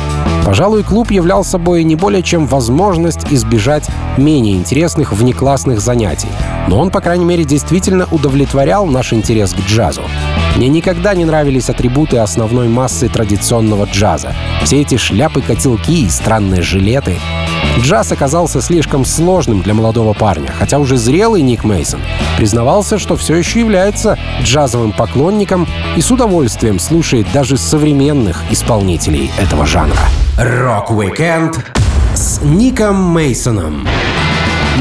Пожалуй, 0.44 0.82
клуб 0.82 1.10
являл 1.12 1.44
собой 1.44 1.84
не 1.84 1.94
более 1.94 2.22
чем 2.22 2.46
возможность 2.46 3.26
избежать 3.30 3.88
менее 4.16 4.56
интересных 4.56 5.12
внеклассных 5.12 5.80
занятий. 5.80 6.28
Но 6.66 6.80
он, 6.80 6.90
по 6.90 7.00
крайней 7.00 7.24
мере, 7.24 7.44
действительно 7.44 8.08
удовлетворял 8.10 8.86
наш 8.86 9.12
интерес 9.12 9.54
к 9.54 9.60
джазу. 9.60 10.02
Мне 10.56 10.68
никогда 10.68 11.14
не 11.14 11.24
нравились 11.24 11.70
атрибуты 11.70 12.18
основной 12.18 12.68
массы 12.68 13.08
традиционного 13.08 13.84
джаза. 13.84 14.34
Все 14.64 14.80
эти 14.80 14.96
шляпы-котелки 14.96 16.04
и 16.04 16.08
странные 16.08 16.62
жилеты. 16.62 17.16
Джаз 17.78 18.12
оказался 18.12 18.60
слишком 18.60 19.04
сложным 19.04 19.62
для 19.62 19.74
молодого 19.74 20.12
парня, 20.12 20.52
хотя 20.58 20.78
уже 20.78 20.96
зрелый 20.96 21.42
Ник 21.42 21.64
Мейсон 21.64 22.00
признавался, 22.36 22.98
что 22.98 23.16
все 23.16 23.36
еще 23.36 23.60
является 23.60 24.18
джазовым 24.42 24.92
поклонником 24.92 25.66
и 25.96 26.00
с 26.00 26.10
удовольствием 26.10 26.78
слушает 26.78 27.26
даже 27.32 27.56
современных 27.56 28.42
исполнителей 28.50 29.30
этого 29.38 29.66
жанра. 29.66 29.98
Рок-викенд 30.38 31.72
с 32.14 32.40
Ником 32.42 32.96
Мейсоном 33.14 33.86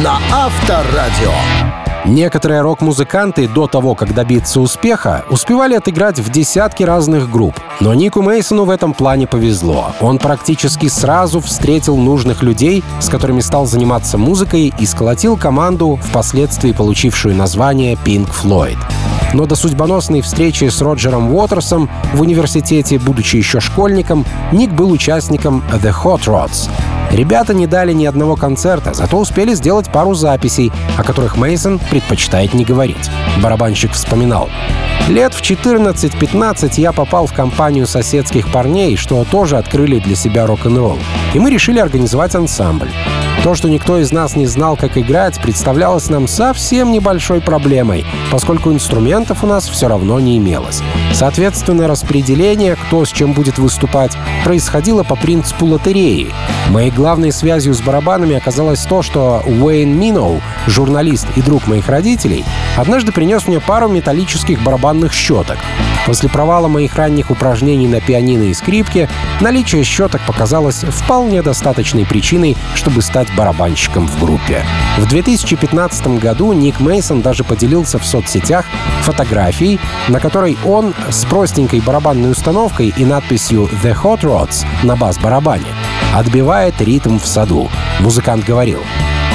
на 0.04 0.20
Авторадио. 0.32 1.71
Некоторые 2.06 2.62
рок-музыканты 2.62 3.48
до 3.48 3.68
того, 3.68 3.94
как 3.94 4.14
добиться 4.14 4.60
успеха, 4.60 5.24
успевали 5.30 5.76
отыграть 5.76 6.20
в 6.20 6.32
десятки 6.32 6.84
разных 6.84 7.30
групп. 7.30 7.60
Но 7.80 7.94
Нику 7.94 8.22
Мейсону 8.22 8.66
в 8.66 8.72
этом 8.72 8.94
плане 8.94 9.28
повезло. 9.28 9.94
Он 10.02 10.18
практически 10.18 10.88
сразу 10.88 11.40
встретил 11.40 11.98
нужных 11.98 12.42
людей, 12.42 12.84
с 13.00 13.08
которыми 13.08 13.42
стал 13.42 13.68
заниматься 13.68 14.18
музыкой 14.18 14.74
и 14.78 14.86
сколотил 14.86 15.38
команду, 15.38 16.00
впоследствии 16.02 16.72
получившую 16.72 17.36
название 17.36 17.94
Pink 17.94 18.30
Floyd. 18.30 18.78
Но 19.34 19.46
до 19.46 19.56
судьбоносной 19.56 20.22
встречи 20.22 20.66
с 20.66 20.82
Роджером 20.82 21.34
Уотерсом 21.34 21.90
в 22.14 22.22
университете, 22.22 23.00
будучи 23.00 23.38
еще 23.38 23.60
школьником, 23.60 24.26
Ник 24.52 24.72
был 24.72 24.92
участником 24.92 25.64
The 25.72 25.94
Hot 26.04 26.26
Rods. 26.26 26.70
Ребята 27.12 27.54
не 27.54 27.68
дали 27.68 27.92
ни 27.92 28.06
одного 28.06 28.36
концерта, 28.36 28.94
зато 28.94 29.18
успели 29.18 29.54
сделать 29.54 29.92
пару 29.92 30.14
записей, 30.14 30.72
о 30.98 31.04
которых 31.04 31.36
Мейсон 31.36 31.80
предпочитает 31.90 32.54
не 32.54 32.64
говорить. 32.64 33.10
Барабанщик 33.42 33.92
вспоминал. 33.92 34.50
Лет 35.10 35.34
в 35.34 35.42
14-15 35.42 36.80
я 36.80 36.94
попал 36.94 37.26
в 37.26 37.34
компанию 37.34 37.86
соседских 37.86 38.50
парней, 38.52 38.96
что 38.96 39.26
тоже 39.26 39.58
открыли 39.58 40.00
для 40.00 40.16
себя 40.16 40.46
рок-н-ролл. 40.46 41.00
И 41.34 41.40
мы 41.40 41.50
решили 41.50 41.80
организовать 41.80 42.36
ансамбль. 42.36 42.90
То, 43.44 43.56
что 43.56 43.70
никто 43.70 43.98
из 43.98 44.12
нас 44.12 44.36
не 44.36 44.46
знал, 44.46 44.78
как 44.78 44.98
играть, 44.98 45.42
представлялось 45.42 46.10
нам 46.10 46.28
совсем 46.28 46.92
небольшой 46.92 47.42
проблемой, 47.42 48.06
поскольку 48.32 48.72
инструментов 48.72 49.44
у 49.44 49.48
нас 49.48 49.68
все 49.68 49.88
равно 49.88 50.20
не 50.20 50.38
имелось. 50.38 50.84
Соответственно, 51.12 51.88
распределение, 51.88 52.76
кто 52.76 53.04
с 53.04 53.10
чем 53.10 53.34
будет 53.34 53.58
выступать, 53.58 54.16
происходило 54.44 55.02
по 55.02 55.16
принципу 55.16 55.66
лотереи. 55.66 56.32
Моей 56.70 56.92
главной 56.92 57.32
связью 57.32 57.74
с 57.74 57.82
барабанами 57.82 58.36
оказалось 58.36 58.82
то, 58.82 59.02
что 59.02 59.42
Уэйн 59.46 59.98
Миноу, 59.98 60.40
журналист 60.68 61.26
и 61.36 61.42
друг 61.42 61.66
моих 61.68 61.90
родителей, 61.90 62.46
однажды 62.78 63.12
принес 63.12 63.48
мне 63.48 63.60
пару 63.60 63.90
металлических 63.90 64.62
барабанных 64.62 65.14
щеток. 65.14 65.58
После 66.06 66.30
провала 66.30 66.68
моих 66.68 66.96
ранних 66.96 67.30
упражнений 67.32 67.88
на 67.88 68.02
пианино 68.02 68.44
и 68.44 68.54
скрипке, 68.54 69.10
наличие 69.40 69.84
щеток 69.84 70.22
показалось 70.26 70.84
вполне 70.88 71.42
достаточной 71.42 72.06
причиной, 72.06 72.58
чтобы 72.76 73.02
стать 73.02 73.21
барабанщиком 73.36 74.08
в 74.08 74.20
группе. 74.20 74.64
В 74.98 75.08
2015 75.08 76.20
году 76.20 76.54
Ник 76.54 76.80
Мейсон 76.80 77.22
даже 77.22 77.44
поделился 77.44 78.00
в 78.00 78.06
соцсетях 78.06 78.66
фотографией, 79.02 79.80
на 80.08 80.20
которой 80.20 80.58
он 80.66 80.94
с 81.10 81.26
простенькой 81.26 81.82
барабанной 81.82 82.32
установкой 82.32 82.94
и 82.96 83.06
надписью 83.06 83.70
«The 83.84 83.96
Hot 84.02 84.22
Rods» 84.22 84.66
на 84.84 84.96
бас-барабане 84.96 85.66
отбивает 86.14 86.82
ритм 86.82 87.20
в 87.20 87.26
саду. 87.26 87.70
Музыкант 88.00 88.46
говорил, 88.46 88.80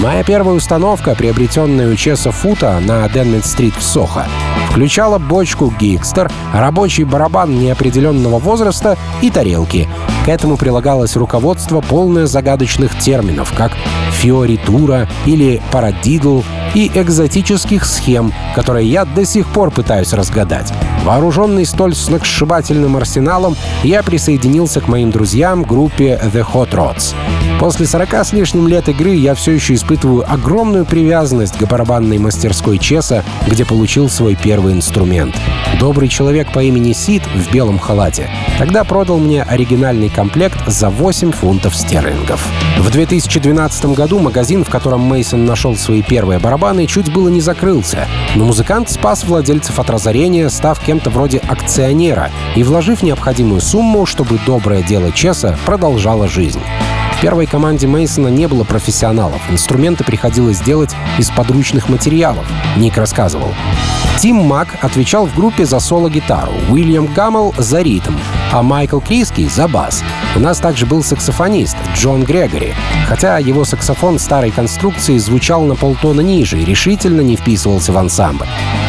Моя 0.03 0.23
первая 0.23 0.55
установка, 0.55 1.15
приобретенная 1.15 1.91
у 1.91 1.95
Чеса 1.97 2.31
Фута 2.31 2.79
на 2.81 3.09
Денмит-стрит 3.09 3.75
в 3.75 3.83
Сохо, 3.83 4.27
включала 4.71 5.19
бочку 5.19 5.73
Гикстер, 5.81 6.31
рабочий 6.53 7.05
барабан 7.05 7.59
неопределенного 7.59 8.39
возраста 8.39 8.99
и 9.23 9.31
тарелки. 9.31 9.89
К 10.27 10.29
этому 10.29 10.59
прилагалось 10.59 11.17
руководство, 11.17 11.81
полное 11.81 12.27
загадочных 12.27 12.99
терминов, 12.99 13.55
как 13.57 13.73
фиоритура 14.13 15.09
или 15.25 15.63
парадидл 15.73 16.43
и 16.77 16.93
экзотических 16.95 17.87
схем, 17.87 18.35
которые 18.55 18.87
я 18.87 19.07
до 19.07 19.25
сих 19.25 19.49
пор 19.49 19.71
пытаюсь 19.71 20.13
разгадать. 20.13 20.75
Вооруженный 21.05 21.65
столь 21.65 21.95
сногсшибательным 21.95 22.99
арсеналом, 22.99 23.57
я 23.83 24.03
присоединился 24.03 24.83
к 24.83 24.89
моим 24.89 25.11
друзьям 25.11 25.63
группе 25.63 26.21
The 26.35 26.47
Hot 26.53 26.73
Rods. 26.73 27.15
После 27.59 27.87
40 27.87 28.13
с 28.13 28.33
лишним 28.35 28.69
лет 28.69 28.91
игры 28.91 29.15
я 29.15 29.35
все 29.35 29.53
еще 29.53 29.73
испытываю 29.73 30.31
огромную 30.31 30.85
привязанность 30.85 31.57
к 31.57 31.67
барабанной 31.67 32.19
мастерской 32.19 32.79
Чеса, 32.79 33.25
где 33.47 33.65
получил 33.65 34.11
свой 34.11 34.35
первый 34.35 34.75
инструмент. 34.75 35.35
Добрый 35.81 36.09
человек 36.09 36.53
по 36.53 36.63
имени 36.63 36.93
Сид 36.93 37.23
в 37.27 37.51
белом 37.53 37.79
халате 37.79 38.29
тогда 38.59 38.85
продал 38.85 39.19
мне 39.19 39.43
оригинальный 39.43 40.11
комплект 40.11 40.59
за 40.67 40.91
8 40.91 41.33
фунтов 41.33 41.75
стерлингов. 41.75 42.47
В 42.79 42.91
2012 42.91 43.87
году 43.87 44.19
магазин, 44.19 44.65
в 44.65 44.69
котором 44.71 45.01
Мейсон 45.01 45.47
нашел 45.47 45.77
свои 45.77 46.03
первые 46.03 46.39
барабаны, 46.39 46.66
чуть 46.87 47.13
было 47.13 47.29
не 47.29 47.41
закрылся, 47.41 48.09
но 48.35 48.45
музыкант 48.45 48.91
спас 48.91 49.23
владельцев 49.23 49.79
от 49.79 49.89
разорения, 49.89 50.51
став 50.51 50.81
кем-то 50.81 51.11
вроде 51.11 51.39
акционера 51.39 52.31
и 52.57 52.65
вложив 52.65 53.03
необходимую 53.03 53.61
сумму, 53.61 54.05
чтобы 54.07 54.39
доброе 54.45 54.83
дело 54.83 55.13
Чеса 55.13 55.57
продолжало 55.65 56.27
жизнь. 56.27 56.61
В 57.17 57.21
первой 57.21 57.47
команде 57.47 57.87
Мейсона 57.87 58.29
не 58.29 58.49
было 58.49 58.65
профессионалов. 58.65 59.41
Инструменты 59.49 60.05
приходилось 60.05 60.61
делать 60.61 60.95
из 61.19 61.31
подручных 61.31 61.89
материалов. 61.89 62.45
Ник 62.77 62.97
рассказывал. 62.97 63.55
Тим 64.19 64.37
Мак 64.37 64.77
отвечал 64.83 65.27
в 65.27 65.35
группе 65.35 65.65
за 65.65 65.79
соло-гитару, 65.79 66.53
Уильям 66.69 67.07
Гаммел— 67.07 67.55
за 67.59 67.81
ритм, 67.81 68.15
а 68.53 68.63
Майкл 68.63 69.01
Криски— 69.01 69.49
за 69.55 69.69
бас. 69.69 70.03
У 70.35 70.41
нас 70.41 70.59
также 70.59 70.87
был 70.87 71.03
саксофонист 71.03 71.77
Джон 71.95 72.25
Грегори, 72.25 72.75
хотя 73.09 73.39
его 73.39 73.65
саксофон 73.65 74.19
старой 74.19 74.51
конструкции 74.51 75.19
звучал 75.19 75.63
на 75.63 75.75
полтона 75.75 76.21
ниже 76.21 76.59
и 76.59 76.65
решительно 76.65 77.21
не 77.21 77.37
вписывался 77.37 77.93
в 77.93 77.99
ансамбль. 77.99 78.47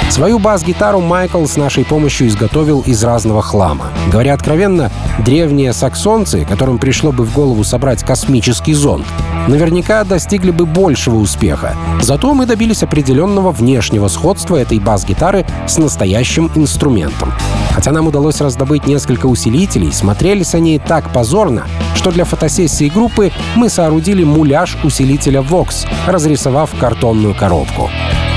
Свою 0.10 0.40
бас-гитару 0.40 1.02
Майкл 1.02 1.46
с 1.46 1.58
нашей 1.58 1.84
помощью 1.84 2.28
изготовил 2.28 2.82
из 2.82 3.04
разного 3.04 3.42
хлама. 3.42 3.88
Говоря 4.10 4.34
откровенно, 4.34 4.90
древние 5.20 5.74
саксонцы, 5.74 6.46
которым 6.46 6.78
пришло 6.78 7.12
бы 7.12 7.26
в 7.26 7.34
голову 7.34 7.64
собрать 7.64 8.04
космический 8.04 8.74
зонд, 8.74 9.06
наверняка 9.48 10.04
достигли 10.06 10.52
бы 10.52 10.66
большего 10.66 11.18
успеха. 11.18 11.76
Зато 12.02 12.34
мы 12.34 12.46
добились 12.46 12.84
определенного 12.84 13.52
внешнего 13.52 14.08
сходства 14.08 14.56
этой 14.56 14.80
бас-гитары 14.80 15.46
с 15.68 15.78
настоящим 15.78 16.50
инструментом. 16.56 17.34
Хотя 17.78 17.92
нам 17.92 18.08
удалось 18.08 18.42
раздобыть 18.42 18.88
несколько 18.88 19.28
усилителей, 19.28 19.94
смотрелись 19.94 20.56
они 20.56 20.80
так 20.80 21.14
позорно, 21.14 21.68
что 21.94 22.10
для 22.10 22.26
фотосессии 22.26 22.90
группы 22.90 23.32
мы 23.56 23.70
соорудили 23.70 24.24
муляж 24.24 24.76
усилителя 24.84 25.42
Vox, 25.42 25.88
разрисовав 26.08 26.72
картонную 26.80 27.36
коробку. 27.36 27.92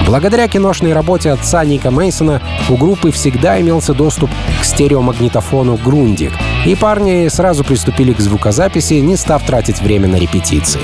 Благодаря 0.06 0.46
киношной 0.46 0.92
работе 0.92 1.30
отца 1.30 1.64
Ника 1.64 1.90
Мейсона 1.90 2.42
у 2.68 2.76
группы 2.76 3.10
всегда 3.12 3.58
имелся 3.58 3.94
доступ 3.94 4.28
к 4.60 4.64
стереомагнитофону 4.64 5.78
«Грундик», 5.82 6.32
И 6.66 6.74
парни 6.74 7.28
сразу 7.28 7.64
приступили 7.64 8.12
к 8.12 8.20
звукозаписи, 8.20 8.94
не 8.94 9.16
став 9.16 9.42
тратить 9.46 9.80
время 9.80 10.08
на 10.08 10.16
репетиции. 10.16 10.82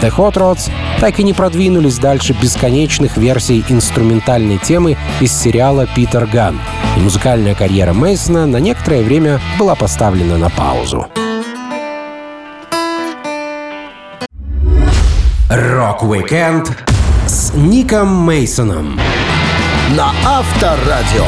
The 0.00 0.10
Hot 0.16 0.36
Rods 0.36 0.70
так 1.00 1.20
и 1.20 1.22
не 1.22 1.34
продвинулись 1.34 1.98
дальше 1.98 2.34
бесконечных 2.40 3.18
версий 3.18 3.62
инструментальной 3.68 4.56
темы 4.56 4.96
из 5.20 5.38
сериала 5.38 5.86
«Питер 5.94 6.26
Ган», 6.26 6.58
и 7.00 7.02
музыкальная 7.02 7.54
карьера 7.54 7.92
Мейсона 7.92 8.46
на 8.46 8.58
некоторое 8.58 9.02
время 9.02 9.40
была 9.58 9.74
поставлена 9.74 10.36
на 10.36 10.50
паузу. 10.50 11.06
Рок-викенд 15.48 16.70
с 17.26 17.52
Ником 17.54 18.14
Мейсоном 18.24 19.00
на 19.96 20.12
Авторадио. 20.24 21.24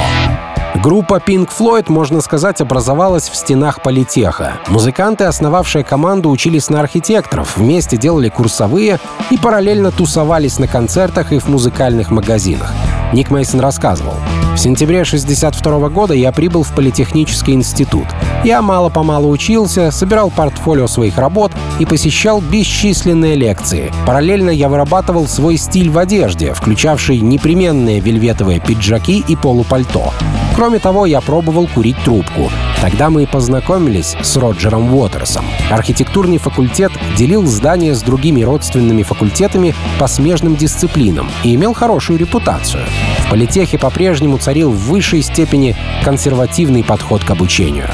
Группа 0.82 1.22
Pink 1.24 1.48
Floyd, 1.56 1.84
можно 1.88 2.20
сказать, 2.20 2.60
образовалась 2.60 3.28
в 3.28 3.36
стенах 3.36 3.82
политеха. 3.82 4.54
Музыканты, 4.68 5.24
основавшие 5.24 5.84
команду, 5.84 6.30
учились 6.30 6.70
на 6.70 6.80
архитекторов, 6.80 7.56
вместе 7.56 7.96
делали 7.96 8.28
курсовые 8.28 8.98
и 9.30 9.38
параллельно 9.38 9.90
тусовались 9.90 10.58
на 10.58 10.66
концертах 10.66 11.32
и 11.32 11.38
в 11.38 11.48
музыкальных 11.48 12.10
магазинах. 12.10 12.72
Ник 13.12 13.30
Мейсон 13.30 13.60
рассказывал. 13.60 14.14
В 14.54 14.58
сентябре 14.58 15.02
62 15.04 15.88
года 15.88 16.12
я 16.12 16.30
прибыл 16.30 16.62
в 16.62 16.74
Политехнический 16.74 17.54
институт. 17.54 18.06
Я 18.44 18.60
мало-помалу 18.60 19.30
учился, 19.30 19.90
собирал 19.90 20.30
портфолио 20.30 20.86
своих 20.86 21.16
работ 21.16 21.52
и 21.78 21.86
посещал 21.86 22.42
бесчисленные 22.42 23.34
лекции. 23.34 23.90
Параллельно 24.06 24.50
я 24.50 24.68
вырабатывал 24.68 25.26
свой 25.26 25.56
стиль 25.56 25.88
в 25.88 25.96
одежде, 25.96 26.52
включавший 26.52 27.20
непременные 27.20 28.00
вельветовые 28.00 28.60
пиджаки 28.60 29.24
и 29.26 29.36
полупальто. 29.36 30.12
Кроме 30.54 30.78
того, 30.80 31.06
я 31.06 31.22
пробовал 31.22 31.66
курить 31.66 31.96
трубку. 32.04 32.50
Тогда 32.80 33.10
мы 33.10 33.22
и 33.22 33.26
познакомились 33.26 34.16
с 34.22 34.36
Роджером 34.36 34.92
Уотерсом. 34.92 35.44
Архитектурный 35.70 36.38
факультет 36.38 36.92
делил 37.16 37.46
здание 37.46 37.94
с 37.94 38.02
другими 38.02 38.42
родственными 38.42 39.02
факультетами 39.02 39.74
по 39.98 40.08
смежным 40.08 40.56
дисциплинам 40.56 41.30
и 41.42 41.54
имел 41.54 41.72
хорошую 41.72 42.18
репутацию. 42.18 42.82
В 43.18 43.30
политехе 43.30 43.78
по-прежнему 43.78 44.36
царил 44.42 44.72
в 44.72 44.88
высшей 44.88 45.22
степени 45.22 45.76
консервативный 46.04 46.82
подход 46.82 47.22
к 47.24 47.30
обучению. 47.30 47.88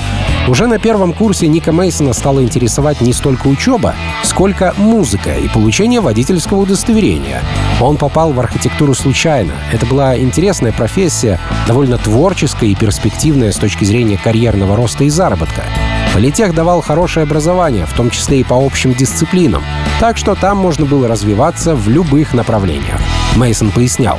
Уже 0.49 0.67
на 0.67 0.79
первом 0.79 1.13
курсе 1.13 1.47
Ника 1.47 1.73
Мейсона 1.73 2.15
стала 2.15 2.43
интересовать 2.43 3.03
не 3.03 3.13
столько 3.13 3.49
учеба, 3.49 3.95
сколько 4.25 4.73
музыка 4.79 5.35
и 5.35 5.47
получение 5.49 6.01
водительского 6.01 6.63
удостоверения. 6.63 7.43
Он 7.83 7.99
попал 7.99 8.33
в 8.33 8.41
архитектуру 8.41 8.95
случайно. 8.95 9.53
Это 9.73 9.85
была 9.85 10.19
интересная 10.19 10.73
профессия, 10.73 11.39
довольно 11.67 11.99
творческая 11.99 12.71
и 12.71 12.75
перспективная 12.75 13.53
с 13.53 13.57
точки 13.57 13.85
зрения 13.85 14.17
карьерного 14.17 14.75
роста 14.75 15.05
и 15.05 15.11
заработка. 15.11 15.65
Политех 16.15 16.55
давал 16.55 16.81
хорошее 16.81 17.25
образование, 17.25 17.85
в 17.85 17.93
том 17.93 18.09
числе 18.11 18.41
и 18.41 18.45
по 18.45 18.55
общим 18.55 18.95
дисциплинам, 18.95 19.63
так 20.01 20.17
что 20.17 20.35
там 20.35 20.57
можно 20.57 20.87
было 20.87 21.09
развиваться 21.09 21.77
в 21.77 21.91
любых 21.91 22.33
направлениях. 22.33 23.01
Мейсон 23.37 23.71
пояснял. 23.71 24.19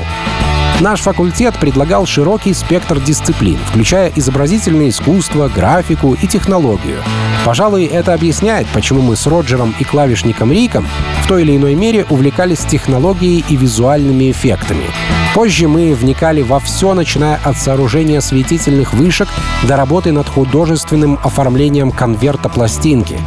Наш 0.79 1.01
факультет 1.01 1.55
предлагал 1.59 2.05
широкий 2.05 2.53
спектр 2.53 3.01
дисциплин, 3.01 3.57
включая 3.69 4.13
изобразительное 4.15 4.87
искусство, 4.87 5.49
графику 5.49 6.15
и 6.21 6.25
технологию. 6.25 7.03
Пожалуй, 7.43 7.83
это 7.83 8.13
объясняет, 8.13 8.65
почему 8.73 9.01
мы 9.01 9.17
с 9.17 9.27
Роджером 9.27 9.75
и 9.77 9.83
клавишником 9.83 10.53
Риком 10.53 10.87
в 11.23 11.27
той 11.27 11.41
или 11.41 11.57
иной 11.57 11.75
мере 11.75 12.05
увлекались 12.09 12.59
технологией 12.59 13.43
и 13.49 13.57
визуальными 13.57 14.31
эффектами. 14.31 14.85
Позже 15.35 15.67
мы 15.67 15.93
вникали 15.93 16.41
во 16.41 16.61
все, 16.61 16.93
начиная 16.93 17.39
от 17.43 17.57
сооружения 17.57 18.21
светительных 18.21 18.93
вышек 18.93 19.27
до 19.67 19.75
работы 19.75 20.13
над 20.13 20.29
художественным 20.29 21.19
оформлением 21.21 21.91
конверта 21.91 22.47
пластинки 22.47 23.19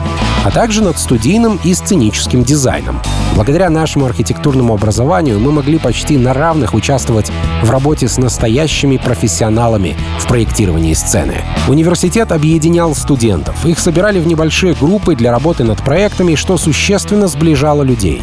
а 0.45 0.51
также 0.51 0.83
над 0.83 0.99
студийным 0.99 1.59
и 1.65 1.75
сценическим 1.75 2.45
дизайном. 2.45 3.01
Благодаря 3.35 3.71
нашему 3.71 4.07
архитектурному 4.07 4.75
образованию 4.75 5.39
мы 5.39 5.53
могли 5.53 5.79
почти 5.79 6.19
на 6.19 6.35
равных 6.35 6.75
участвовать 6.75 7.31
в 7.63 7.71
работе 7.71 8.09
с 8.09 8.19
настоящими 8.19 8.97
профессионалами 8.97 9.97
в 10.19 10.27
проектировании 10.27 10.95
сцены. 10.95 11.37
Университет 11.69 12.33
объединял 12.33 12.95
студентов. 12.95 13.65
Их 13.65 13.79
собирали 13.79 14.21
в 14.21 14.27
небольшие 14.27 14.75
группы 14.75 15.15
для 15.15 15.31
работы 15.31 15.65
над 15.65 15.83
проектами, 15.83 16.35
что 16.35 16.59
существенно 16.59 17.29
сближало 17.29 17.83
людей. 17.83 18.23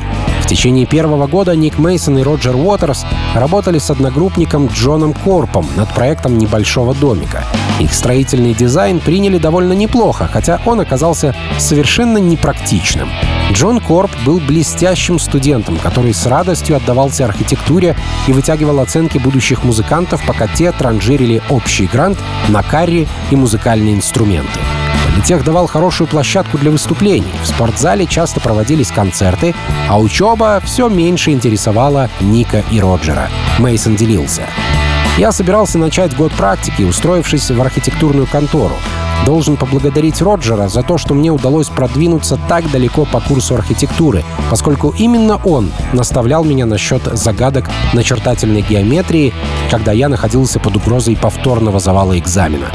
В 0.49 0.51
течение 0.51 0.87
первого 0.87 1.27
года 1.27 1.55
Ник 1.55 1.77
Мейсон 1.77 2.17
и 2.17 2.23
Роджер 2.23 2.55
Уотерс 2.55 3.05
работали 3.35 3.77
с 3.77 3.91
одногруппником 3.91 4.65
Джоном 4.65 5.13
Корпом 5.13 5.67
над 5.75 5.93
проектом 5.93 6.39
небольшого 6.39 6.95
домика. 6.95 7.43
Их 7.79 7.93
строительный 7.93 8.55
дизайн 8.55 8.99
приняли 8.99 9.37
довольно 9.37 9.73
неплохо, 9.73 10.27
хотя 10.27 10.59
он 10.65 10.79
оказался 10.79 11.35
совершенно 11.59 12.17
непрактичным. 12.17 13.09
Джон 13.53 13.79
Корп 13.79 14.09
был 14.25 14.39
блестящим 14.39 15.19
студентом, 15.19 15.77
который 15.77 16.15
с 16.15 16.25
радостью 16.25 16.77
отдавался 16.77 17.25
архитектуре 17.25 17.95
и 18.27 18.33
вытягивал 18.33 18.79
оценки 18.79 19.19
будущих 19.19 19.63
музыкантов, 19.63 20.25
пока 20.25 20.47
те 20.47 20.71
транжирили 20.71 21.43
общий 21.51 21.85
грант 21.85 22.17
на 22.47 22.63
карри 22.63 23.07
и 23.29 23.35
музыкальные 23.35 23.93
инструменты. 23.93 24.59
Политех 25.05 25.43
давал 25.43 25.67
хорошую 25.67 26.07
площадку 26.07 26.57
для 26.57 26.71
выступлений. 26.71 27.31
В 27.43 27.47
спортзале 27.47 28.05
часто 28.05 28.39
проводились 28.39 28.91
концерты, 28.91 29.53
а 29.89 29.99
учеба 29.99 30.61
все 30.63 30.87
меньше 30.87 31.31
интересовала 31.31 32.09
Ника 32.21 32.63
и 32.71 32.79
Роджера. 32.79 33.29
Мейсон 33.59 33.95
делился. 33.95 34.43
Я 35.17 35.33
собирался 35.33 35.77
начать 35.77 36.15
год 36.15 36.31
практики, 36.31 36.83
устроившись 36.83 37.51
в 37.51 37.61
архитектурную 37.61 38.27
контору. 38.27 38.75
Должен 39.25 39.57
поблагодарить 39.57 40.21
Роджера 40.21 40.69
за 40.69 40.81
то, 40.81 40.97
что 40.97 41.13
мне 41.13 41.29
удалось 41.29 41.67
продвинуться 41.67 42.39
так 42.47 42.71
далеко 42.71 43.05
по 43.05 43.19
курсу 43.19 43.55
архитектуры, 43.55 44.23
поскольку 44.49 44.93
именно 44.97 45.35
он 45.43 45.71
наставлял 45.91 46.45
меня 46.45 46.65
насчет 46.65 47.03
загадок 47.03 47.69
начертательной 47.93 48.61
геометрии, 48.61 49.33
когда 49.69 49.91
я 49.91 50.07
находился 50.07 50.59
под 50.59 50.77
угрозой 50.77 51.17
повторного 51.17 51.79
завала 51.79 52.17
экзамена. 52.17 52.67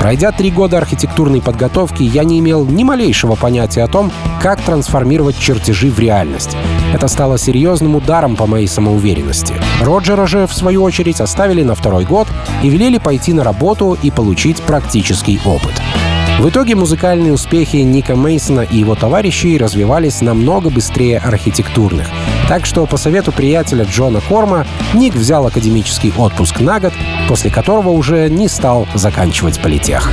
Пройдя 0.00 0.30
три 0.32 0.50
года 0.50 0.78
архитектурной 0.78 1.42
подготовки, 1.42 2.02
я 2.02 2.24
не 2.24 2.38
имел 2.38 2.64
ни 2.64 2.84
малейшего 2.84 3.34
понятия 3.34 3.82
о 3.82 3.88
том, 3.88 4.12
как 4.40 4.60
трансформировать 4.62 5.38
чертежи 5.38 5.90
в 5.90 5.98
реальность. 5.98 6.56
Это 6.94 7.08
стало 7.08 7.36
серьезным 7.36 7.96
ударом 7.96 8.36
по 8.36 8.46
моей 8.46 8.68
самоуверенности. 8.68 9.54
Роджера 9.82 10.26
же, 10.26 10.46
в 10.46 10.54
свою 10.54 10.82
очередь, 10.82 11.20
оставили 11.20 11.62
на 11.62 11.74
второй 11.74 12.04
год 12.04 12.28
и 12.62 12.68
велели 12.68 12.98
пойти 12.98 13.32
на 13.32 13.42
работу 13.42 13.98
и 14.00 14.10
получить 14.10 14.62
практический 14.62 15.40
опыт. 15.44 15.74
В 16.38 16.48
итоге 16.48 16.76
музыкальные 16.76 17.32
успехи 17.32 17.78
Ника 17.78 18.14
Мейсона 18.14 18.60
и 18.60 18.76
его 18.76 18.94
товарищей 18.94 19.58
развивались 19.58 20.20
намного 20.20 20.70
быстрее 20.70 21.18
архитектурных. 21.18 22.08
Так 22.48 22.64
что 22.64 22.86
по 22.86 22.96
совету 22.96 23.32
приятеля 23.32 23.84
Джона 23.84 24.20
Корпа 24.20 24.64
Ник 24.94 25.14
взял 25.14 25.46
академический 25.48 26.12
отпуск 26.16 26.60
на 26.60 26.78
год, 26.78 26.92
после 27.28 27.50
которого 27.50 27.90
уже 27.90 28.28
не 28.30 28.48
стал 28.48 28.88
заканчивать 28.94 29.60
политех. 29.60 30.10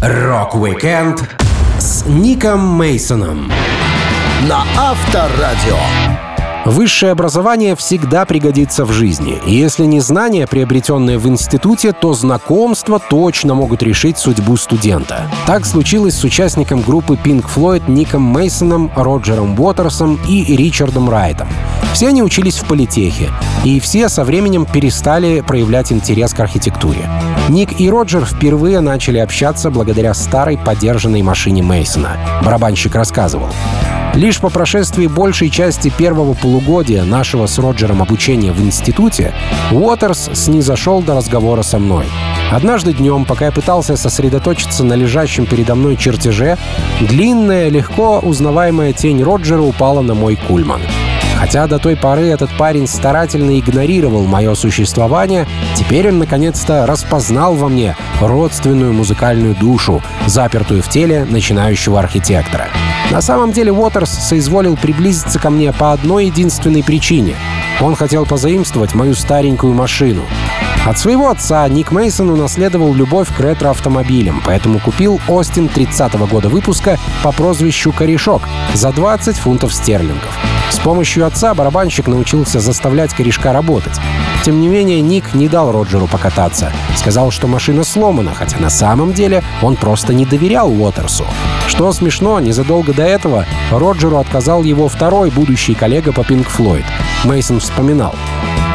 Рок-викенд 0.00 1.20
с 1.78 2.06
Ником 2.06 2.60
Мейсоном 2.78 3.50
на 4.48 4.64
Авторадио. 4.78 6.33
Высшее 6.64 7.12
образование 7.12 7.76
всегда 7.76 8.24
пригодится 8.24 8.86
в 8.86 8.92
жизни. 8.92 9.38
Если 9.46 9.84
не 9.84 10.00
знания, 10.00 10.46
приобретенные 10.46 11.18
в 11.18 11.28
институте, 11.28 11.92
то 11.92 12.14
знакомства 12.14 12.98
точно 12.98 13.54
могут 13.54 13.82
решить 13.82 14.16
судьбу 14.16 14.56
студента. 14.56 15.30
Так 15.46 15.66
случилось 15.66 16.16
с 16.16 16.24
участником 16.24 16.80
группы 16.80 17.18
Pink 17.22 17.44
Floyd 17.54 17.82
Ником 17.86 18.22
Мейсоном, 18.22 18.90
Роджером 18.96 19.60
Уотерсом 19.60 20.18
и 20.26 20.56
Ричардом 20.56 21.10
Райтом. 21.10 21.48
Все 21.92 22.08
они 22.08 22.22
учились 22.22 22.56
в 22.56 22.64
политехе, 22.64 23.30
и 23.62 23.78
все 23.78 24.08
со 24.08 24.24
временем 24.24 24.64
перестали 24.64 25.42
проявлять 25.42 25.92
интерес 25.92 26.32
к 26.32 26.40
архитектуре. 26.40 27.08
Ник 27.50 27.78
и 27.78 27.90
Роджер 27.90 28.24
впервые 28.24 28.80
начали 28.80 29.18
общаться 29.18 29.70
благодаря 29.70 30.14
старой 30.14 30.56
подержанной 30.56 31.20
машине 31.20 31.62
Мейсона. 31.62 32.16
Барабанщик 32.42 32.94
рассказывал. 32.94 33.50
Лишь 34.14 34.40
по 34.40 34.48
прошествии 34.48 35.08
большей 35.08 35.50
части 35.50 35.90
первого 35.90 36.34
полугодия 36.34 37.02
нашего 37.02 37.46
с 37.46 37.58
Роджером 37.58 38.00
обучения 38.00 38.52
в 38.52 38.60
институте 38.60 39.34
Уотерс 39.72 40.30
снизошел 40.34 41.02
до 41.02 41.16
разговора 41.16 41.62
со 41.62 41.80
мной. 41.80 42.06
Однажды 42.52 42.92
днем, 42.92 43.24
пока 43.24 43.46
я 43.46 43.52
пытался 43.52 43.96
сосредоточиться 43.96 44.84
на 44.84 44.94
лежащем 44.94 45.46
передо 45.46 45.74
мной 45.74 45.96
чертеже, 45.96 46.58
длинная, 47.00 47.68
легко 47.68 48.20
узнаваемая 48.20 48.92
тень 48.92 49.20
Роджера 49.20 49.62
упала 49.62 50.00
на 50.00 50.14
мой 50.14 50.36
кульман. 50.36 50.80
Хотя 51.44 51.66
до 51.66 51.78
той 51.78 51.94
поры 51.94 52.28
этот 52.28 52.48
парень 52.56 52.88
старательно 52.88 53.58
игнорировал 53.58 54.24
мое 54.24 54.54
существование, 54.54 55.46
теперь 55.76 56.08
он 56.08 56.18
наконец-то 56.18 56.86
распознал 56.86 57.54
во 57.54 57.68
мне 57.68 57.98
родственную 58.22 58.94
музыкальную 58.94 59.54
душу, 59.54 60.02
запертую 60.24 60.82
в 60.82 60.88
теле 60.88 61.26
начинающего 61.28 62.00
архитектора. 62.00 62.68
На 63.10 63.20
самом 63.20 63.52
деле 63.52 63.72
Уотерс 63.72 64.08
соизволил 64.08 64.74
приблизиться 64.74 65.38
ко 65.38 65.50
мне 65.50 65.70
по 65.74 65.92
одной 65.92 66.26
единственной 66.26 66.82
причине. 66.82 67.36
Он 67.78 67.94
хотел 67.94 68.24
позаимствовать 68.24 68.94
мою 68.94 69.14
старенькую 69.14 69.74
машину. 69.74 70.22
От 70.86 70.98
своего 70.98 71.28
отца 71.28 71.68
Ник 71.68 71.92
Мейсон 71.92 72.30
унаследовал 72.30 72.94
любовь 72.94 73.28
к 73.28 73.38
ретро-автомобилям, 73.38 74.40
поэтому 74.46 74.78
купил 74.78 75.20
Остин 75.28 75.66
30-го 75.66 76.26
года 76.26 76.48
выпуска 76.48 76.98
по 77.22 77.32
прозвищу 77.32 77.92
«Корешок» 77.92 78.48
за 78.72 78.92
20 78.92 79.36
фунтов 79.36 79.74
стерлингов. 79.74 80.53
С 80.70 80.78
помощью 80.78 81.26
отца 81.26 81.54
барабанщик 81.54 82.06
научился 82.06 82.60
заставлять 82.60 83.14
корешка 83.14 83.52
работать. 83.52 83.98
Тем 84.44 84.60
не 84.60 84.68
менее, 84.68 85.00
Ник 85.00 85.34
не 85.34 85.48
дал 85.48 85.72
Роджеру 85.72 86.06
покататься. 86.06 86.70
Сказал, 86.96 87.30
что 87.30 87.46
машина 87.46 87.84
сломана, 87.84 88.34
хотя 88.34 88.58
на 88.58 88.68
самом 88.68 89.12
деле 89.12 89.42
он 89.62 89.76
просто 89.76 90.12
не 90.12 90.26
доверял 90.26 90.70
Уотерсу. 90.70 91.24
Что 91.66 91.90
смешно, 91.92 92.40
незадолго 92.40 92.92
до 92.92 93.04
этого 93.04 93.46
Роджеру 93.70 94.18
отказал 94.18 94.62
его 94.62 94.88
второй 94.88 95.30
будущий 95.30 95.74
коллега 95.74 96.12
по 96.12 96.20
Pink 96.20 96.46
Floyd. 96.46 96.84
Мейсон 97.24 97.60
вспоминал. 97.60 98.14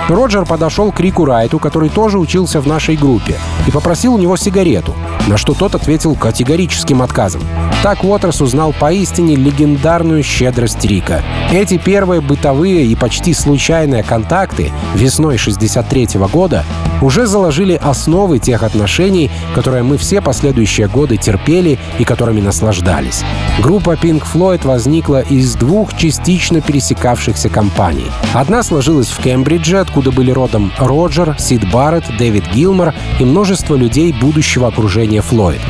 Роджер 0.10 0.45
подошел 0.45 0.91
к 0.91 1.00
Рику 1.00 1.24
Райту, 1.26 1.60
который 1.60 1.89
тоже 1.89 2.17
учился 2.17 2.62
в 2.62 2.67
нашей 2.67 2.95
группе, 2.95 3.38
и 3.67 3.72
попросил 3.72 4.15
у 4.15 4.17
него 4.17 4.38
сигарету, 4.38 4.95
на 5.28 5.38
что 5.38 5.54
тот 5.54 5.76
ответил 5.76 6.15
категорическим 6.15 7.02
отказом. 7.02 7.41
Так 7.84 8.04
Уотерс 8.04 8.41
узнал 8.41 8.74
поистине 8.74 9.36
легендарную 9.36 10.24
щедрость 10.24 10.84
Рика. 10.84 11.24
Эти 11.52 11.78
первые 11.78 12.22
бытовые 12.22 12.86
и 12.86 12.95
почти 12.95 13.34
случайные 13.34 14.04
контакты 14.04 14.72
весной 14.95 15.38
63 15.38 16.17
-го 16.17 16.30
года 16.30 16.65
уже 17.01 17.25
заложили 17.27 17.73
основы 17.73 18.39
тех 18.39 18.63
отношений, 18.63 19.29
которые 19.55 19.83
мы 19.83 19.97
все 19.97 20.21
последующие 20.21 20.88
годы 20.88 21.17
терпели 21.17 21.79
и 21.97 22.03
которыми 22.03 22.41
наслаждались. 22.41 23.23
Группа 23.59 23.91
Pink 23.91 24.23
Floyd 24.31 24.65
возникла 24.65 25.21
из 25.21 25.55
двух 25.55 25.95
частично 25.95 26.62
пересекавшихся 26.62 27.49
компаний. 27.49 28.05
Одна 28.33 28.63
сложилась 28.63 29.09
в 29.09 29.21
Кембридже, 29.21 29.79
откуда 29.79 30.12
были 30.12 30.31
родом 30.31 30.71
Роджер, 30.77 31.35
Сид 31.39 31.69
Барретт, 31.71 32.05
Дэвид 32.17 32.45
Гилмор 32.53 32.93
и 33.19 33.25
множество 33.25 33.75
людей 33.75 34.13
будущего 34.13 34.67
окружения 34.67 35.21
Флойд. 35.21 35.62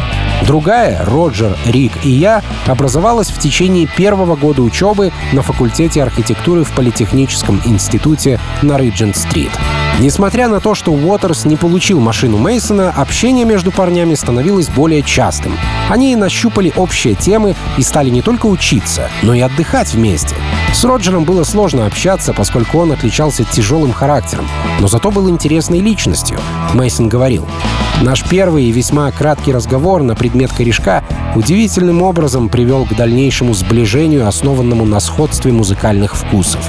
Другая, 0.45 1.03
Роджер, 1.05 1.57
Рик 1.65 1.91
и 2.03 2.09
я, 2.09 2.41
образовалась 2.65 3.29
в 3.29 3.39
течение 3.39 3.87
первого 3.87 4.35
года 4.35 4.61
учебы 4.61 5.11
на 5.33 5.41
факультете 5.41 6.01
архитектуры 6.01 6.63
в 6.63 6.71
Политехническом 6.71 7.61
институте 7.65 8.39
на 8.61 8.77
Риджент-стрит. 8.77 9.51
Несмотря 9.99 10.47
на 10.47 10.61
то, 10.61 10.75
что 10.75 10.91
Уотерс 10.91 11.43
не 11.43 11.57
получил 11.57 11.99
машину 11.99 12.37
Мейсона, 12.37 12.89
общение 12.89 13.45
между 13.45 13.71
парнями 13.71 14.15
становилось 14.15 14.69
более 14.69 15.03
частым. 15.03 15.57
Они 15.89 16.15
нащупали 16.15 16.71
общие 16.77 17.15
темы 17.15 17.55
и 17.77 17.83
стали 17.83 18.09
не 18.09 18.21
только 18.21 18.45
учиться, 18.45 19.09
но 19.23 19.33
и 19.33 19.41
отдыхать 19.41 19.93
вместе. 19.93 20.35
С 20.73 20.83
Роджером 20.85 21.25
было 21.25 21.43
сложно 21.43 21.85
общаться, 21.85 22.33
поскольку 22.33 22.79
он 22.79 22.93
отличался 22.93 23.43
тяжелым 23.43 23.91
характером, 23.91 24.47
но 24.79 24.87
зато 24.87 25.11
был 25.11 25.29
интересной 25.29 25.79
личностью. 25.79 26.39
Мейсон 26.73 27.09
говорил, 27.09 27.45
Наш 28.01 28.23
первый 28.23 28.63
и 28.63 28.71
весьма 28.71 29.11
краткий 29.11 29.51
разговор 29.51 30.03
на 30.03 30.15
предмет 30.15 30.53
корешка 30.53 31.03
удивительным 31.35 32.01
образом 32.01 32.47
привел 32.47 32.85
к 32.85 32.95
дальнейшему 32.95 33.53
сближению, 33.53 34.25
основанному 34.25 34.85
на 34.85 35.01
сходстве 35.01 35.51
музыкальных 35.51 36.15
вкусов. 36.15 36.61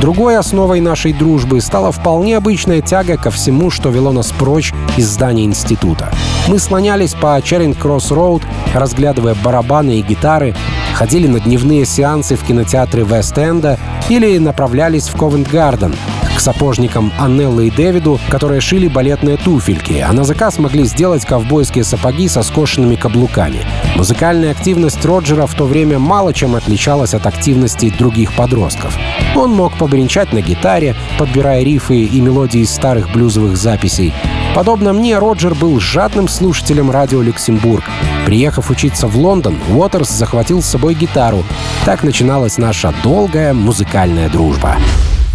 Другой 0.00 0.38
основой 0.38 0.80
нашей 0.80 1.12
дружбы 1.12 1.60
стала 1.60 1.92
вполне 1.92 2.38
обычная 2.38 2.80
тяга 2.80 3.18
ко 3.18 3.30
всему, 3.30 3.70
что 3.70 3.90
вело 3.90 4.12
нас 4.12 4.32
прочь 4.32 4.72
из 4.96 5.08
здания 5.08 5.44
института. 5.44 6.10
Мы 6.48 6.58
слонялись 6.58 7.12
по 7.12 7.38
Черинг-Кросс-Роуд, 7.38 8.42
разглядывая 8.74 9.34
барабаны 9.34 9.98
и 9.98 10.02
гитары, 10.02 10.54
ходили 10.94 11.26
на 11.26 11.40
дневные 11.40 11.84
сеансы 11.84 12.36
в 12.36 12.44
кинотеатре 12.44 13.02
Вест-Энда 13.02 13.78
или 14.08 14.38
направлялись 14.38 15.08
в 15.08 15.16
Ковент-Гарден, 15.16 15.92
к 15.92 16.11
сапожникам 16.42 17.12
Анелло 17.18 17.68
и 17.68 17.70
Давиде, 17.70 18.20
которые 18.28 18.60
шили 18.60 18.88
балетные 18.88 19.36
туфельки, 19.36 20.04
а 20.06 20.12
на 20.12 20.24
заказ 20.24 20.58
могли 20.58 20.84
сделать 20.84 21.24
ковбойские 21.24 21.84
сапоги 21.84 22.28
со 22.28 22.42
скошенными 22.42 22.96
каблуками. 22.96 23.60
Музыкальная 23.96 24.50
активность 24.50 25.04
Роджера 25.04 25.46
в 25.46 25.54
то 25.54 25.64
время 25.64 25.98
мало 25.98 26.34
чем 26.34 26.54
отличалась 26.56 27.14
от 27.14 27.26
активности 27.26 27.94
других 27.96 28.34
подростков. 28.34 28.98
Он 29.36 29.52
мог 29.52 29.78
побренчать 29.78 30.32
на 30.32 30.40
гитаре, 30.40 30.94
подбирая 31.18 31.62
риффы 31.62 32.04
и 32.04 32.20
мелодии 32.20 32.60
из 32.60 32.70
старых 32.70 33.12
блюзовых 33.12 33.56
записей. 33.56 34.12
Подобно 34.54 34.92
мне, 34.92 35.18
Роджер 35.18 35.54
был 35.54 35.80
жадным 35.80 36.28
слушателем 36.28 36.90
радио 36.90 37.22
«Люксембург». 37.22 37.84
Приехав 38.26 38.70
учиться 38.70 39.06
в 39.06 39.16
Лондон, 39.16 39.56
Уотерс 39.70 40.10
захватил 40.10 40.62
с 40.62 40.66
собой 40.66 40.94
гитару. 40.94 41.44
Так 41.84 42.02
начиналась 42.02 42.58
наша 42.58 42.92
долгая 43.02 43.54
музыкальная 43.54 44.28
дружба. 44.28 44.76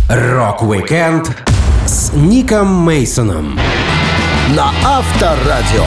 Рок-викенд 0.10 1.36
с 1.86 2.14
Ником 2.14 2.74
Мейсоном 2.86 3.60
на 4.56 4.72
Авторадио. 4.86 5.84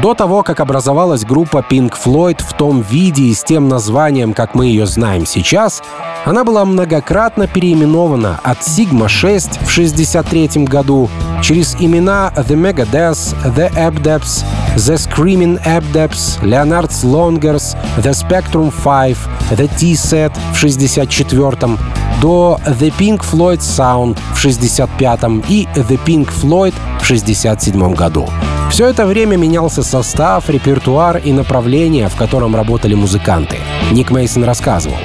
До 0.00 0.14
того, 0.14 0.42
как 0.42 0.60
образовалась 0.60 1.24
группа 1.24 1.58
Pink 1.68 1.92
Floyd 2.02 2.42
в 2.42 2.54
том 2.54 2.80
виде 2.80 3.24
и 3.24 3.34
с 3.34 3.44
тем 3.44 3.68
названием, 3.68 4.32
как 4.32 4.54
мы 4.54 4.66
ее 4.66 4.86
знаем 4.86 5.26
сейчас, 5.26 5.82
она 6.24 6.44
была 6.44 6.64
многократно 6.64 7.46
переименована 7.46 8.40
от 8.42 8.58
Sigma 8.60 9.08
6 9.08 9.58
в 9.60 9.70
1963 9.70 10.64
году 10.64 11.10
через 11.42 11.76
имена 11.78 12.32
The 12.34 12.56
Megadeth, 12.56 13.36
The 13.54 13.70
Abdepts, 13.74 14.44
The 14.76 14.96
Screaming 14.96 15.62
Abdepts, 15.64 16.40
Leonard's 16.42 17.04
Longers, 17.04 17.76
The 17.98 18.12
Spectrum 18.12 18.72
5, 18.72 19.16
The 19.50 19.70
T-Set 19.76 20.32
в 20.54 20.64
1964 20.64 21.76
до 22.22 22.58
The 22.64 22.92
Pink 22.98 23.20
Floyd 23.30 23.58
Sound 23.58 24.16
в 24.34 24.44
65-м 24.44 25.42
и 25.48 25.66
The 25.74 25.98
Pink 26.06 26.28
Floyd 26.42 26.74
в 27.02 27.06
67 27.06 27.94
году. 27.94 28.28
Все 28.70 28.86
это 28.86 29.04
время 29.06 29.36
менялся 29.36 29.82
состав, 29.82 30.48
репертуар 30.48 31.18
и 31.18 31.32
направление, 31.32 32.08
в 32.08 32.16
котором 32.16 32.56
работали 32.56 32.94
музыканты. 32.94 33.58
Ник 33.90 34.10
Мейсон 34.10 34.44
рассказывал. 34.44 34.96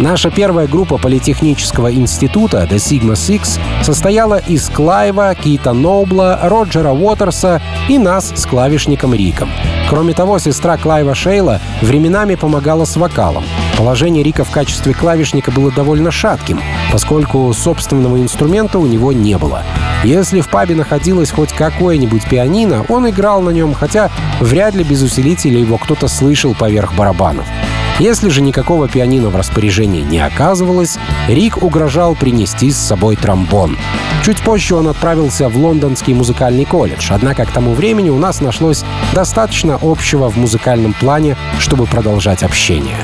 Наша 0.00 0.30
первая 0.30 0.66
группа 0.66 0.98
Политехнического 0.98 1.92
института 1.92 2.66
The 2.70 2.76
Sigma 2.76 3.12
Six 3.12 3.60
состояла 3.82 4.38
из 4.38 4.68
Клайва, 4.68 5.34
Кита 5.34 5.72
Нобла, 5.72 6.40
Роджера 6.42 6.90
Уотерса 6.90 7.62
и 7.88 7.98
нас 7.98 8.32
с 8.34 8.46
клавишником 8.46 9.14
Риком. 9.14 9.50
Кроме 9.88 10.12
того, 10.14 10.38
сестра 10.38 10.76
Клайва 10.78 11.14
Шейла 11.14 11.60
временами 11.80 12.34
помогала 12.34 12.86
с 12.86 12.96
вокалом. 12.96 13.44
Положение 13.76 14.24
Рика 14.24 14.44
в 14.44 14.50
качестве 14.50 14.94
клавишника 14.94 15.52
было 15.52 15.70
довольно 15.70 16.10
шатким, 16.10 16.60
поскольку 16.90 17.52
собственного 17.52 18.20
инструмента 18.20 18.78
у 18.78 18.86
него 18.86 19.12
не 19.12 19.36
было. 19.38 19.62
Если 20.04 20.42
в 20.42 20.48
пабе 20.48 20.74
находилось 20.74 21.30
хоть 21.30 21.54
какое-нибудь 21.54 22.28
пианино, 22.28 22.84
он 22.90 23.08
играл 23.08 23.40
на 23.40 23.48
нем, 23.48 23.72
хотя 23.72 24.10
вряд 24.38 24.74
ли 24.74 24.84
без 24.84 25.00
усилителя 25.00 25.58
его 25.58 25.78
кто-то 25.78 26.08
слышал 26.08 26.54
поверх 26.54 26.94
барабанов. 26.94 27.46
Если 27.98 28.28
же 28.28 28.42
никакого 28.42 28.86
пианино 28.86 29.30
в 29.30 29.36
распоряжении 29.36 30.02
не 30.02 30.18
оказывалось, 30.18 30.98
Рик 31.26 31.62
угрожал 31.62 32.14
принести 32.14 32.70
с 32.70 32.76
собой 32.76 33.16
тромбон. 33.16 33.78
Чуть 34.22 34.42
позже 34.42 34.74
он 34.74 34.88
отправился 34.88 35.48
в 35.48 35.56
Лондонский 35.56 36.12
музыкальный 36.12 36.66
колледж, 36.66 37.10
однако 37.10 37.46
к 37.46 37.52
тому 37.52 37.72
времени 37.72 38.10
у 38.10 38.18
нас 38.18 38.42
нашлось 38.42 38.84
достаточно 39.14 39.78
общего 39.80 40.28
в 40.28 40.36
музыкальном 40.36 40.92
плане, 40.92 41.36
чтобы 41.58 41.86
продолжать 41.86 42.42
общение. 42.42 42.98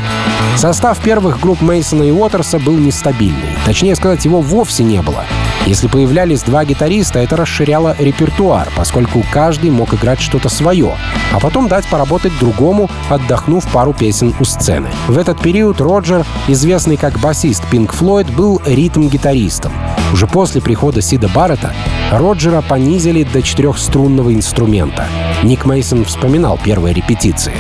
Состав 0.57 0.99
первых 0.99 1.41
групп 1.41 1.63
Мейсона 1.63 2.03
и 2.03 2.11
Уотерса 2.11 2.59
был 2.59 2.77
нестабильный. 2.77 3.57
Точнее 3.65 3.95
сказать, 3.97 4.25
его 4.27 4.43
вовсе 4.43 4.83
не 4.83 5.01
было. 5.01 5.25
Если 5.67 5.87
появлялись 5.87 6.43
два 6.43 6.65
гитариста, 6.65 7.19
это 7.21 7.37
расширяло 7.37 7.95
репертуар, 7.99 8.69
поскольку 8.77 9.23
каждый 9.33 9.71
мог 9.71 9.95
играть 9.95 10.21
что-то 10.21 10.49
свое, 10.49 10.93
а 11.33 11.39
потом 11.39 11.69
дать 11.69 11.87
поработать 11.87 12.33
другому, 12.41 12.91
отдохнув 13.09 13.67
пару 13.71 13.93
песен 13.93 14.35
у 14.41 14.45
сцены. 14.45 14.89
В 15.07 15.17
этот 15.17 15.41
период 15.41 15.81
Роджер, 15.81 16.25
известный 16.49 16.97
как 16.97 17.19
басист 17.21 17.63
Pink 17.71 17.95
Floyd, 17.97 18.33
был 18.35 18.61
ритм-гитаристом. 18.67 19.73
Уже 20.13 20.27
после 20.27 20.61
прихода 20.61 21.03
Сида 21.03 21.29
Баррета 21.29 21.73
Роджера 22.11 22.63
понизили 22.63 23.23
до 23.23 23.43
четырехструнного 23.43 24.35
инструмента. 24.35 25.07
Ник 25.45 25.65
Мейсон 25.65 26.05
вспоминал 26.05 26.59
первые 26.63 26.95
репетиции. 26.95 27.55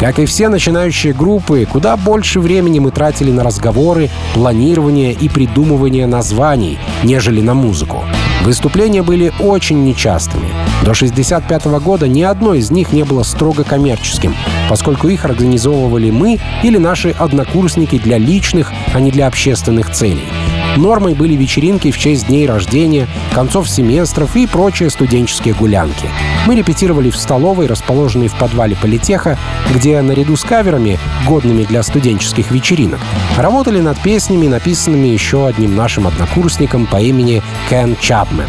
Как 0.00 0.18
и 0.18 0.26
все 0.26 0.50
начинающие 0.50 1.14
группы, 1.14 1.66
куда 1.70 1.96
больше 1.96 2.38
времени 2.38 2.80
мы 2.80 2.90
тратили 2.90 3.30
на 3.32 3.42
разговоры, 3.42 4.10
планирование 4.34 5.12
и 5.12 5.30
придумывание 5.30 6.06
названий, 6.06 6.78
нежели 7.02 7.40
на 7.40 7.54
музыку. 7.54 8.04
Выступления 8.42 9.02
были 9.02 9.32
очень 9.40 9.84
нечастыми. 9.84 10.48
До 10.82 10.92
1965 10.92 11.64
года 11.82 12.06
ни 12.06 12.22
одно 12.22 12.54
из 12.54 12.70
них 12.70 12.92
не 12.92 13.02
было 13.02 13.22
строго 13.22 13.64
коммерческим, 13.64 14.34
поскольку 14.68 15.08
их 15.08 15.24
организовывали 15.24 16.10
мы 16.10 16.38
или 16.62 16.78
наши 16.78 17.10
однокурсники 17.10 17.98
для 17.98 18.18
личных, 18.18 18.72
а 18.94 19.00
не 19.00 19.10
для 19.10 19.26
общественных 19.26 19.90
целей. 19.92 20.28
Нормой 20.76 21.14
были 21.14 21.34
вечеринки 21.34 21.90
в 21.90 21.98
честь 21.98 22.26
дней 22.26 22.46
рождения, 22.46 23.08
концов 23.32 23.68
семестров 23.68 24.36
и 24.36 24.46
прочие 24.46 24.90
студенческие 24.90 25.54
гулянки. 25.54 26.08
Мы 26.46 26.54
репетировали 26.54 27.10
в 27.10 27.16
столовой, 27.16 27.66
расположенной 27.66 28.28
в 28.28 28.34
подвале 28.34 28.76
политеха, 28.76 29.38
где 29.74 30.00
наряду 30.02 30.36
с 30.36 30.44
каверами, 30.44 30.98
годными 31.26 31.64
для 31.64 31.82
студенческих 31.82 32.50
вечеринок, 32.50 33.00
работали 33.38 33.80
над 33.80 33.98
песнями, 34.00 34.48
написанными 34.48 35.08
еще 35.08 35.46
одним 35.46 35.74
нашим 35.76 36.06
однокурсником 36.06 36.86
по 36.86 37.00
имени 37.00 37.42
Кен 37.70 37.96
Чапмен. 38.00 38.48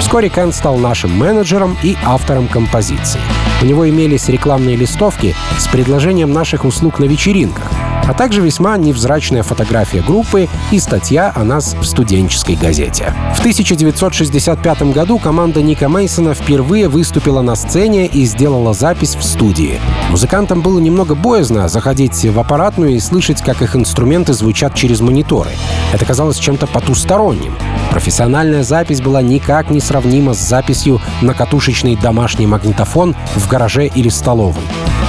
Вскоре 0.00 0.28
Кен 0.28 0.52
стал 0.52 0.76
нашим 0.78 1.16
менеджером 1.16 1.76
и 1.82 1.96
автором 2.04 2.48
композиций. 2.48 3.20
У 3.62 3.66
него 3.66 3.88
имелись 3.88 4.28
рекламные 4.28 4.76
листовки 4.76 5.34
с 5.58 5.66
предложением 5.68 6.32
наших 6.32 6.64
услуг 6.64 6.98
на 6.98 7.04
вечеринках, 7.04 7.70
а 8.06 8.14
также 8.14 8.40
весьма 8.40 8.76
невзрачная 8.76 9.42
фотография 9.42 10.00
группы 10.00 10.48
и 10.70 10.78
статья 10.78 11.32
о 11.34 11.44
нас 11.44 11.74
в 11.74 11.84
студенческой 11.84 12.56
газете. 12.56 13.12
В 13.34 13.40
1965 13.40 14.82
году 14.92 15.18
команда 15.18 15.62
Ника 15.62 15.88
Мейсона 15.88 16.34
впервые 16.34 16.88
выступила 16.88 17.42
на 17.42 17.54
сцене 17.56 18.06
и 18.06 18.24
сделала 18.24 18.72
запись 18.72 19.16
в 19.16 19.22
студии. 19.22 19.80
Музыкантам 20.10 20.62
было 20.62 20.78
немного 20.78 21.14
боязно 21.14 21.68
заходить 21.68 22.24
в 22.24 22.38
аппаратную 22.38 22.92
и 22.96 23.00
слышать, 23.00 23.42
как 23.42 23.62
их 23.62 23.74
инструменты 23.76 24.32
звучат 24.32 24.74
через 24.74 25.00
мониторы. 25.00 25.50
Это 25.92 26.04
казалось 26.04 26.38
чем-то 26.38 26.66
потусторонним. 26.66 27.54
Профессиональная 27.90 28.62
запись 28.62 29.00
была 29.00 29.22
никак 29.22 29.70
не 29.70 29.80
сравнима 29.80 30.34
с 30.34 30.38
записью 30.38 31.00
на 31.22 31.34
катушечный 31.34 31.96
домашний 31.96 32.46
магнитофон 32.46 33.16
в 33.34 33.48
гараже 33.48 33.86
или 33.86 34.08
столовой. 34.08 34.62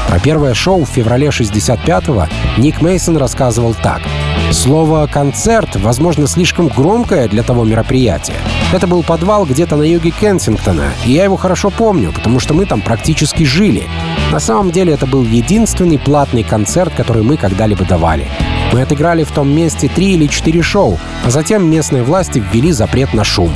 Про 0.08 0.20
первое 0.20 0.54
шоу 0.54 0.86
в 0.86 0.90
феврале 0.90 1.28
65-го 1.28 2.28
Ник 2.58 2.82
Мейсон 2.82 3.18
рассказывал 3.18 3.74
так. 3.74 4.02
Слово 4.52 5.08
«концерт», 5.12 5.76
возможно, 5.76 6.28
слишком 6.28 6.70
громкое 6.70 7.28
для 7.28 7.44
того 7.44 7.66
мероприятия. 7.66 8.38
Это 8.72 8.88
был 8.88 9.04
подвал 9.04 9.46
где-то 9.46 9.76
на 9.76 9.84
юге 9.84 10.12
Кенсингтона, 10.12 10.92
и 11.06 11.12
я 11.12 11.26
его 11.26 11.36
хорошо 11.36 11.70
помню, 11.70 12.14
потому 12.14 12.40
что 12.40 12.54
мы 12.54 12.66
там 12.66 12.82
практически 12.82 13.44
жили. 13.44 13.90
На 14.32 14.40
самом 14.40 14.72
деле 14.72 14.94
это 14.94 15.06
был 15.06 15.24
единственный 15.24 16.00
платный 16.00 16.44
концерт, 16.44 16.94
который 16.96 17.24
мы 17.24 17.36
когда-либо 17.36 17.84
давали. 17.84 18.30
Мы 18.72 18.82
отыграли 18.82 19.24
в 19.24 19.32
том 19.32 19.50
месте 19.50 19.90
три 19.90 20.14
или 20.14 20.28
четыре 20.28 20.62
шоу, 20.62 20.98
а 21.26 21.30
затем 21.30 21.70
местные 21.70 22.04
власти 22.04 22.44
ввели 22.52 22.72
запрет 22.72 23.14
на 23.14 23.24
шум. 23.24 23.52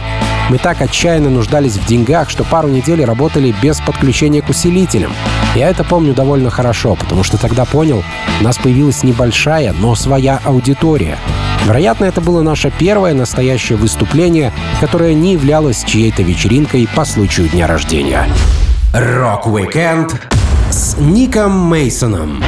Мы 0.50 0.58
так 0.58 0.82
отчаянно 0.82 1.30
нуждались 1.30 1.78
в 1.78 1.86
деньгах, 1.86 2.30
что 2.30 2.44
пару 2.44 2.68
недель 2.68 3.04
работали 3.06 3.54
без 3.62 3.80
подключения 3.80 4.42
к 4.42 4.50
усилителям. 4.50 5.14
Я 5.56 5.70
это 5.70 5.84
помню 5.84 6.14
довольно 6.14 6.50
хорошо, 6.50 6.96
потому 6.96 7.24
что 7.24 7.38
тогда 7.38 7.66
понял, 7.66 8.04
у 8.40 8.44
нас 8.44 8.58
появилась 8.58 9.04
небольшая, 9.04 9.74
но 9.74 9.96
своя 9.96 10.40
аудитория. 10.46 11.18
Вероятно, 11.66 12.06
это 12.06 12.22
было 12.22 12.42
наше 12.42 12.72
первое 12.72 13.14
настоящее 13.14 13.78
выступление, 13.78 14.54
которое 14.80 15.14
не 15.14 15.34
являлось 15.34 15.84
чьей-то 15.84 16.24
вечеринкой 16.24 16.88
по 16.96 17.04
случаю 17.06 17.50
дня 17.50 17.68
рождения. 17.68 18.28
Рок-викенд 18.94 20.30
с 20.70 20.98
Ником 20.98 21.70
Мейсоном 21.70 22.42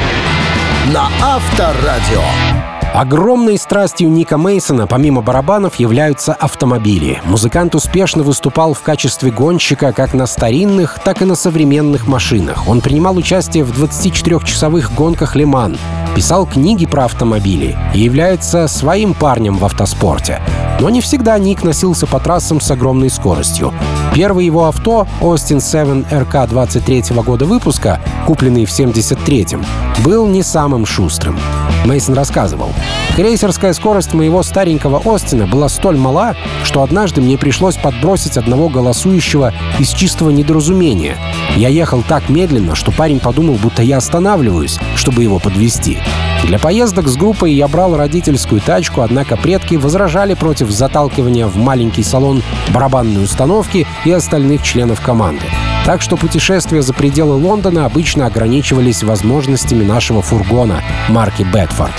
на 0.92 1.08
Авторадио. 1.22 2.63
Огромной 2.94 3.58
страстью 3.58 4.08
Ника 4.08 4.38
Мейсона, 4.38 4.86
помимо 4.86 5.20
барабанов, 5.20 5.80
являются 5.80 6.32
автомобили. 6.32 7.20
Музыкант 7.24 7.74
успешно 7.74 8.22
выступал 8.22 8.72
в 8.72 8.82
качестве 8.82 9.32
гонщика 9.32 9.92
как 9.92 10.14
на 10.14 10.26
старинных, 10.26 11.00
так 11.04 11.20
и 11.20 11.24
на 11.24 11.34
современных 11.34 12.06
машинах. 12.06 12.68
Он 12.68 12.80
принимал 12.80 13.16
участие 13.16 13.64
в 13.64 13.72
24-часовых 13.72 14.94
гонках 14.94 15.34
Лиман, 15.34 15.76
писал 16.14 16.46
книги 16.46 16.86
про 16.86 17.06
автомобили 17.06 17.76
и 17.92 17.98
является 17.98 18.68
своим 18.68 19.12
парнем 19.12 19.58
в 19.58 19.64
автоспорте. 19.64 20.40
Но 20.78 20.88
не 20.88 21.00
всегда 21.00 21.36
Ник 21.36 21.64
носился 21.64 22.06
по 22.06 22.20
трассам 22.20 22.60
с 22.60 22.70
огромной 22.70 23.10
скоростью. 23.10 23.74
Первый 24.14 24.46
его 24.46 24.66
авто, 24.66 25.08
Austin 25.20 25.60
7 25.60 26.04
RK 26.12 26.48
23 26.48 27.02
года 27.24 27.44
выпуска, 27.44 28.00
купленный 28.24 28.66
в 28.66 28.70
73-м, 28.70 29.64
был 30.04 30.28
не 30.28 30.44
самым 30.44 30.86
шустрым. 30.86 31.36
Мейсон 31.84 32.14
рассказывал. 32.14 32.70
Крейсерская 33.14 33.72
скорость 33.74 34.12
моего 34.12 34.42
старенького 34.42 35.00
Остина 35.04 35.46
была 35.46 35.68
столь 35.68 35.96
мала, 35.96 36.34
что 36.64 36.82
однажды 36.82 37.20
мне 37.20 37.38
пришлось 37.38 37.76
подбросить 37.76 38.36
одного 38.36 38.68
голосующего 38.68 39.54
из 39.78 39.90
чистого 39.90 40.30
недоразумения. 40.30 41.16
Я 41.54 41.68
ехал 41.68 42.02
так 42.02 42.28
медленно, 42.28 42.74
что 42.74 42.90
парень 42.90 43.20
подумал, 43.20 43.54
будто 43.54 43.82
я 43.82 43.98
останавливаюсь, 43.98 44.80
чтобы 44.96 45.22
его 45.22 45.38
подвести. 45.38 45.98
Для 46.42 46.58
поездок 46.58 47.06
с 47.06 47.16
группой 47.16 47.52
я 47.52 47.68
брал 47.68 47.96
родительскую 47.96 48.60
тачку, 48.60 49.02
однако 49.02 49.36
предки 49.36 49.76
возражали 49.76 50.34
против 50.34 50.70
заталкивания 50.70 51.46
в 51.46 51.56
маленький 51.56 52.02
салон 52.02 52.42
барабанной 52.70 53.22
установки 53.22 53.86
и 54.04 54.10
остальных 54.10 54.64
членов 54.64 55.00
команды. 55.00 55.44
Так 55.86 56.02
что 56.02 56.16
путешествия 56.16 56.82
за 56.82 56.92
пределы 56.92 57.36
Лондона 57.36 57.86
обычно 57.86 58.26
ограничивались 58.26 59.04
возможностями 59.04 59.84
нашего 59.84 60.20
фургона 60.20 60.82
марки 61.08 61.44
Бетфорд. 61.44 61.94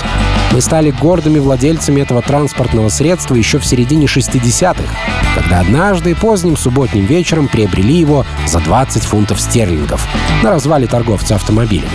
Мы 0.52 0.60
стали 0.60 0.90
гордыми 0.90 1.38
владельцами 1.38 2.00
этого 2.00 2.22
транспортного 2.22 2.88
средства 2.88 3.34
еще 3.34 3.58
в 3.58 3.66
середине 3.66 4.06
60-х, 4.06 4.94
когда 5.34 5.60
однажды 5.60 6.14
поздним 6.14 6.56
субботним 6.56 7.04
вечером 7.04 7.48
приобрели 7.48 7.94
его 7.94 8.24
за 8.46 8.60
20 8.60 9.02
фунтов 9.02 9.40
стерлингов 9.40 10.06
на 10.42 10.50
развале 10.50 10.86
торговца 10.86 11.34
автомобилями. 11.34 11.90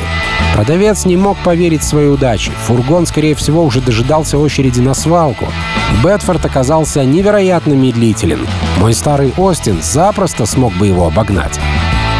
Продавец 0.54 1.06
не 1.06 1.16
мог 1.16 1.38
поверить 1.40 1.84
своей 1.84 2.10
удаче. 2.10 2.52
Фургон, 2.66 3.06
скорее 3.06 3.36
всего, 3.36 3.64
уже 3.64 3.82
дожидался 3.82 4.38
очереди 4.38 4.82
на 4.82 4.94
свалку. 4.94 5.48
Бетфорд 6.04 6.46
оказался 6.46 7.04
невероятно 7.06 7.74
медлителен. 7.74 8.46
Мой 8.80 8.94
старый 8.94 9.34
Остин 9.38 9.82
запросто 9.82 10.46
смог 10.46 10.74
бы 10.74 10.88
его 10.88 11.08
обогнать. 11.08 11.60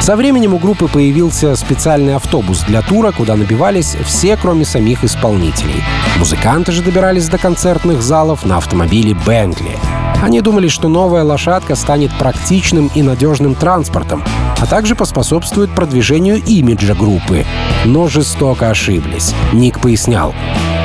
Со 0.02 0.16
временем 0.16 0.56
у 0.56 0.58
группы 0.58 0.88
появился 0.88 1.56
специальный 1.56 2.16
автобус 2.16 2.64
для 2.64 2.82
тура, 2.82 3.12
куда 3.12 3.36
набивались 3.36 3.96
все, 4.04 4.36
кроме 4.36 4.66
самих 4.66 5.04
исполнителей. 5.04 5.84
Музыканты 6.18 6.72
же 6.72 6.82
добирались 6.82 7.30
до 7.30 7.38
концертных 7.38 8.02
залов 8.02 8.44
на 8.44 8.58
автомобиле 8.58 9.16
«Бентли». 9.28 9.78
Они 10.24 10.42
думали, 10.42 10.70
что 10.70 10.88
новая 10.88 11.24
лошадка 11.24 11.76
станет 11.76 12.12
практичным 12.18 12.90
и 12.96 13.04
надежным 13.04 13.54
транспортом, 13.54 14.24
а 14.60 14.66
также 14.66 14.96
поспособствует 14.96 15.70
продвижению 15.70 16.42
имиджа 16.44 16.96
группы. 16.96 17.46
Но 17.86 18.08
жестоко 18.08 18.72
ошиблись. 18.72 19.36
Ник 19.54 19.80
пояснял. 19.80 20.34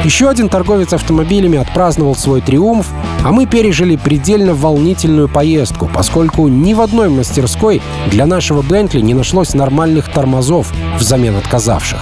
Еще 0.07 0.31
один 0.31 0.49
торговец 0.49 0.93
автомобилями 0.93 1.59
отпраздновал 1.59 2.15
свой 2.15 2.41
триумф, 2.41 2.87
а 3.25 3.33
мы 3.33 3.45
пережили 3.45 3.97
предельно 3.97 4.55
волнительную 4.55 5.29
поездку, 5.29 5.91
поскольку 5.93 6.47
ни 6.47 6.75
в 6.75 6.81
одной 6.81 7.09
мастерской 7.09 7.83
для 8.07 8.25
нашего 8.25 8.63
Бентли 8.63 9.01
не 9.01 9.15
нашлось 9.15 9.53
нормальных 9.53 10.09
тормозов 10.09 10.73
взамен 10.97 11.35
отказавших. 11.35 11.99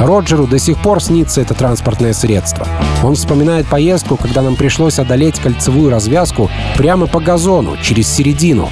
Роджеру 0.00 0.46
до 0.46 0.58
сих 0.58 0.78
пор 0.78 1.02
снится 1.02 1.42
это 1.42 1.52
транспортное 1.52 2.14
средство. 2.14 2.66
Он 3.02 3.16
вспоминает 3.16 3.66
поездку, 3.66 4.16
когда 4.16 4.40
нам 4.40 4.56
пришлось 4.56 4.98
одолеть 4.98 5.38
кольцевую 5.38 5.90
развязку 5.90 6.50
прямо 6.78 7.06
по 7.06 7.20
газону, 7.20 7.76
через 7.82 8.08
середину. 8.08 8.70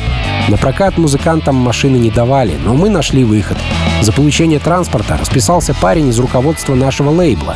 На 0.48 0.56
прокат 0.56 0.96
музыкантам 0.96 1.54
машины 1.54 1.98
не 1.98 2.10
давали, 2.10 2.54
но 2.64 2.72
мы 2.72 2.88
нашли 2.88 3.24
выход. 3.24 3.58
За 4.00 4.10
получение 4.10 4.58
транспорта 4.58 5.18
расписался 5.18 5.74
парень 5.74 6.08
из 6.08 6.18
руководства 6.18 6.74
нашего 6.74 7.10
лейбла. 7.10 7.54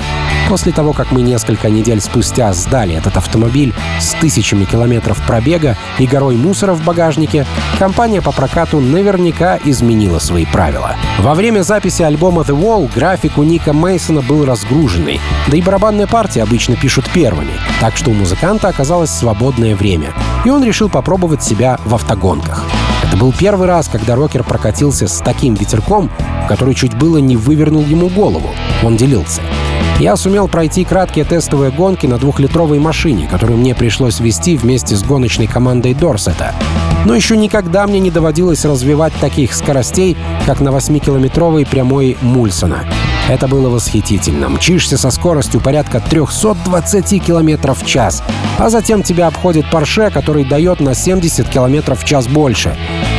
После 0.49 0.73
того, 0.73 0.93
как 0.93 1.11
мы 1.11 1.23
несколько 1.23 1.71
недель 1.71 2.01
спустя 2.01 2.53
сдали 2.53 2.95
этот 2.95 3.17
автомобиль 3.17 3.75
с 3.99 4.13
тысячами 4.15 4.65
километров 4.65 5.21
пробега 5.27 5.77
и 5.99 6.07
горой 6.07 6.37
мусора 6.37 6.75
в 6.75 6.85
багажнике, 6.85 7.47
компания 7.79 8.21
по 8.21 8.31
прокату 8.31 8.81
наверняка 8.81 9.59
изменила 9.65 10.19
свои 10.19 10.45
правила. 10.45 10.97
Во 11.21 11.35
время 11.35 11.63
записи 11.63 12.03
альбома 12.03 12.43
The 12.43 12.59
Wall 12.59 12.93
график 12.95 13.39
у 13.39 13.43
Ника 13.43 13.73
Мейсона 13.73 14.21
был 14.21 14.45
разгруженный, 14.45 15.21
да 15.49 15.57
и 15.57 15.63
барабанные 15.63 16.07
партии 16.07 16.41
обычно 16.41 16.77
пишут 16.77 17.09
первыми, 17.11 17.53
так 17.81 17.97
что 17.97 18.11
у 18.11 18.15
музыканта 18.15 18.69
оказалось 18.69 19.11
свободное 19.11 19.75
время, 19.75 20.13
и 20.45 20.51
он 20.51 20.63
решил 20.63 20.89
попробовать 20.89 21.43
себя 21.43 21.79
в 21.85 21.95
автогонках. 21.95 22.65
Это 23.03 23.17
был 23.17 23.33
первый 23.33 23.67
раз, 23.67 23.89
когда 23.89 24.15
рокер 24.15 24.45
прокатился 24.45 25.09
с 25.09 25.19
таким 25.19 25.55
ветерком, 25.55 26.11
который 26.49 26.75
чуть 26.75 26.95
было 26.95 27.19
не 27.19 27.37
вывернул 27.37 27.83
ему 27.83 28.09
голову. 28.09 28.51
Он 28.83 28.97
делился. 28.97 29.41
Я 30.01 30.17
сумел 30.17 30.49
пройти 30.49 30.85
краткие 30.85 31.25
тестовые 31.25 31.71
гонки 31.71 32.07
на 32.07 32.19
двухлитровой 32.19 32.79
машине, 32.79 33.29
которую 33.31 33.59
мне 33.59 33.75
пришлось 33.75 34.19
вести 34.19 34.57
вместе 34.57 34.97
с 34.97 35.05
гоночной 35.05 35.47
командой 35.47 35.95
Дорсета. 35.95 36.53
Но 37.05 37.15
еще 37.15 37.37
никогда 37.37 37.87
мне 37.87 38.01
не 38.01 38.11
доводилось 38.11 38.65
развивать 38.65 39.13
таких 39.21 39.55
скоростей, 39.55 40.17
как 40.47 40.61
на 40.61 40.71
8-километровой 40.71 41.67
прямой 41.67 42.17
Мульсона. 42.23 42.85
Это 43.29 43.47
было 43.47 43.71
восхитительно. 43.71 44.49
Мчишься 44.49 44.99
со 44.99 45.11
скоростью 45.11 45.61
порядка 45.61 46.01
320 46.01 47.25
км 47.25 47.73
в 47.73 47.87
час, 47.87 48.23
а 48.59 48.69
затем 48.69 49.03
тебя 49.03 49.29
обходит 49.29 49.71
Порше, 49.71 50.11
который 50.13 50.45
дает 50.45 50.81
на 50.81 50.95
70 50.95 51.49
км 51.49 51.95
в 51.95 52.05
час 52.05 52.27
больше. 52.27 52.77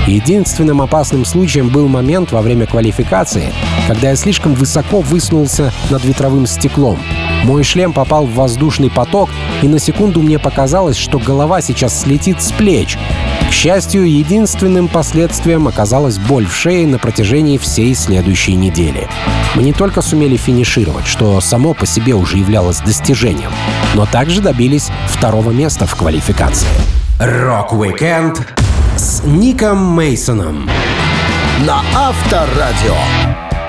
Единственным 0.07 0.83
опасным 0.83 1.25
случаем 1.25 1.69
был 1.69 1.87
момент 1.87 2.31
во 2.31 2.43
время 2.43 2.67
квалификации, 2.67 3.51
когда 3.87 4.11
я 4.11 4.15
слишком 4.15 4.53
высоко 4.53 5.01
высунулся 5.01 5.73
над 5.89 6.03
ветровым 6.05 6.45
стеклом. 6.45 6.99
Мой 7.43 7.63
шлем 7.63 7.91
попал 7.91 8.27
в 8.27 8.35
воздушный 8.35 8.91
поток, 8.91 9.29
и 9.63 9.67
на 9.67 9.79
секунду 9.79 10.21
мне 10.21 10.37
показалось, 10.37 10.95
что 10.95 11.17
голова 11.17 11.61
сейчас 11.61 12.01
слетит 12.01 12.41
с 12.43 12.51
плеч. 12.51 12.99
К 13.49 13.51
счастью, 13.51 14.07
единственным 14.07 14.89
последствием 14.89 15.67
оказалась 15.67 16.19
боль 16.19 16.45
в 16.45 16.55
шее 16.55 16.85
на 16.85 16.99
протяжении 16.99 17.57
всей 17.57 17.95
следующей 17.95 18.55
недели. 18.55 19.07
Мы 19.55 19.63
не 19.63 19.73
только 19.73 20.01
сумели 20.01 20.37
финишировать, 20.37 21.07
что 21.07 21.41
само 21.41 21.73
по 21.73 21.87
себе 21.87 22.13
уже 22.13 22.37
являлось 22.37 22.79
достижением, 22.79 23.51
но 23.95 24.05
также 24.05 24.41
добились 24.41 24.89
второго 25.07 25.49
места 25.49 25.87
в 25.87 25.95
квалификации. 25.95 26.67
Рок-викенд 27.19 28.55
с 28.97 29.23
Ником 29.25 29.77
Мейсоном 29.93 30.69
на 31.65 31.81
Авторадио. 31.93 32.95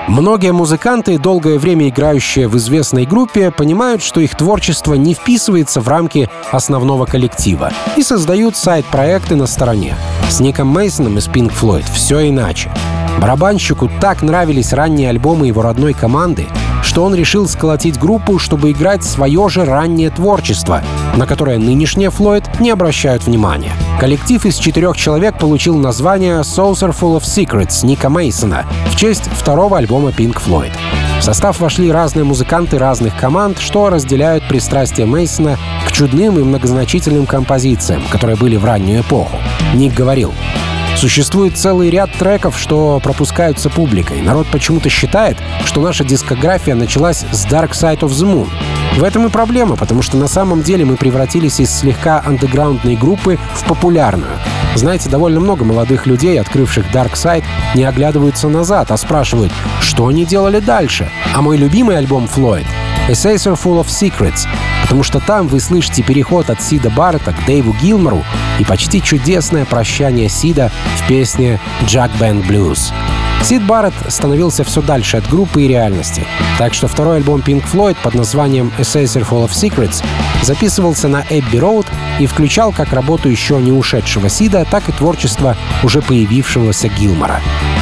Многие 0.07 0.53
музыканты, 0.53 1.19
долгое 1.19 1.59
время 1.59 1.89
играющие 1.89 2.47
в 2.47 2.55
известной 2.55 3.05
группе, 3.05 3.51
понимают, 3.51 4.01
что 4.01 4.21
их 4.21 4.35
творчество 4.37 4.93
не 4.93 5.13
вписывается 5.13 5.81
в 5.81 5.87
рамки 5.89 6.29
основного 6.51 7.05
коллектива 7.05 7.73
и 7.97 8.03
создают 8.03 8.55
сайд-проекты 8.55 9.35
на 9.35 9.47
стороне. 9.47 9.95
С 10.29 10.39
Ником 10.39 10.69
Мейсоном 10.69 11.17
из 11.17 11.27
Pink 11.27 11.51
Floyd 11.51 11.85
все 11.93 12.29
иначе. 12.29 12.71
Барабанщику 13.19 13.91
так 13.99 14.21
нравились 14.21 14.71
ранние 14.71 15.09
альбомы 15.09 15.47
его 15.47 15.61
родной 15.61 15.93
команды, 15.93 16.47
что 16.83 17.03
он 17.03 17.15
решил 17.15 17.47
сколотить 17.47 17.99
группу, 17.99 18.39
чтобы 18.39 18.71
играть 18.71 19.03
свое 19.03 19.49
же 19.49 19.65
раннее 19.65 20.09
творчество, 20.09 20.83
на 21.15 21.25
которое 21.25 21.57
нынешние 21.57 22.09
Флойд 22.09 22.59
не 22.59 22.71
обращают 22.71 23.25
внимания. 23.25 23.73
Коллектив 23.99 24.45
из 24.45 24.55
четырех 24.57 24.95
человек 24.97 25.37
получил 25.37 25.77
название 25.77 26.41
Saucerful 26.41 27.19
of 27.19 27.23
Secrets 27.23 27.85
Ника 27.85 28.09
Мейсона 28.09 28.65
в 28.91 28.95
честь 28.95 29.29
второго 29.31 29.77
альбома 29.77 30.09
Pink 30.09 30.41
Floyd. 30.45 30.71
В 31.19 31.23
состав 31.23 31.59
вошли 31.59 31.91
разные 31.91 32.23
музыканты 32.23 32.77
разных 32.77 33.17
команд, 33.17 33.57
что 33.59 33.89
разделяют 33.89 34.47
пристрастие 34.47 35.07
Мейсона 35.07 35.57
к 35.87 35.91
чудным 35.91 36.37
и 36.37 36.43
многозначительным 36.43 37.25
композициям, 37.25 38.03
которые 38.11 38.37
были 38.37 38.55
в 38.55 38.65
раннюю 38.65 39.01
эпоху. 39.01 39.37
Ник 39.73 39.93
говорил, 39.93 40.33
Существует 40.97 41.55
целый 41.55 41.91
ряд 41.91 42.11
треков, 42.13 42.57
что 42.57 42.99
пропускаются 42.99 43.69
публикой. 43.69 44.19
Народ 44.21 44.47
почему-то 44.47 44.89
считает, 44.89 45.37
что 45.63 45.79
наша 45.79 46.03
дискография 46.03 46.73
началась 46.73 47.19
с 47.19 47.45
Dark 47.45 47.73
Side 47.73 47.99
of 47.99 48.09
the 48.09 48.25
Moon. 48.25 48.49
В 48.97 49.03
этом 49.03 49.27
и 49.27 49.29
проблема, 49.29 49.75
потому 49.75 50.01
что 50.01 50.17
на 50.17 50.27
самом 50.27 50.63
деле 50.63 50.85
мы 50.85 50.97
превратились 50.97 51.59
из 51.59 51.69
слегка 51.69 52.19
андеграундной 52.25 52.95
группы 52.95 53.37
в 53.53 53.63
популярную. 53.65 54.31
Знаете, 54.73 55.07
довольно 55.07 55.39
много 55.39 55.63
молодых 55.63 56.07
людей, 56.07 56.41
открывших 56.41 56.91
Dark 56.91 57.13
Side, 57.13 57.43
не 57.75 57.83
оглядываются 57.83 58.49
назад, 58.49 58.89
а 58.89 58.97
спрашивают, 58.97 59.53
что 59.81 60.07
они 60.07 60.25
делали 60.25 60.59
дальше. 60.59 61.11
А 61.35 61.43
мой 61.43 61.57
любимый 61.57 61.95
альбом 61.95 62.25
Floyd— 62.25 62.65
A 63.07 63.11
Sacer 63.11 63.55
Full 63.55 63.83
of 63.83 63.87
Secrets 63.87 64.47
потому 64.87 65.03
что 65.03 65.19
там 65.19 65.49
вы 65.49 65.59
слышите 65.59 66.01
переход 66.01 66.49
от 66.49 66.61
Сида 66.61 66.89
Баррета 66.89 67.33
к 67.33 67.45
Дэйву 67.45 67.73
Гилмору 67.73 68.23
и 68.57 68.63
почти 68.63 69.03
чудесное 69.03 69.65
прощание 69.65 70.29
Сида 70.29 70.71
в 70.95 71.07
песне 71.09 71.59
«Jack 71.81 72.09
Band 72.17 72.47
Blues». 72.47 72.93
Сид 73.43 73.63
Барретт 73.63 73.95
становился 74.07 74.63
все 74.63 74.81
дальше 74.81 75.17
от 75.17 75.27
группы 75.27 75.63
и 75.63 75.67
реальности, 75.67 76.25
так 76.57 76.73
что 76.73 76.87
второй 76.87 77.17
альбом 77.17 77.41
Pink 77.41 77.65
Floyd 77.69 77.97
под 78.01 78.15
названием 78.15 78.71
«A 78.77 78.81
Sacer 78.81 79.27
Full 79.27 79.45
of 79.45 79.51
Secrets» 79.51 80.03
записывался 80.41 81.09
на 81.09 81.21
Эбби 81.29 81.57
Роуд 81.57 81.87
и 82.19 82.25
включал 82.25 82.71
как 82.71 82.93
работу 82.93 83.27
еще 83.27 83.59
не 83.59 83.73
ушедшего 83.73 84.29
Сида, 84.29 84.65
так 84.71 84.87
и 84.87 84.93
творчество 84.93 85.57
уже 85.83 86.01
появившегося 86.01 86.87
Гилмора. 86.87 87.41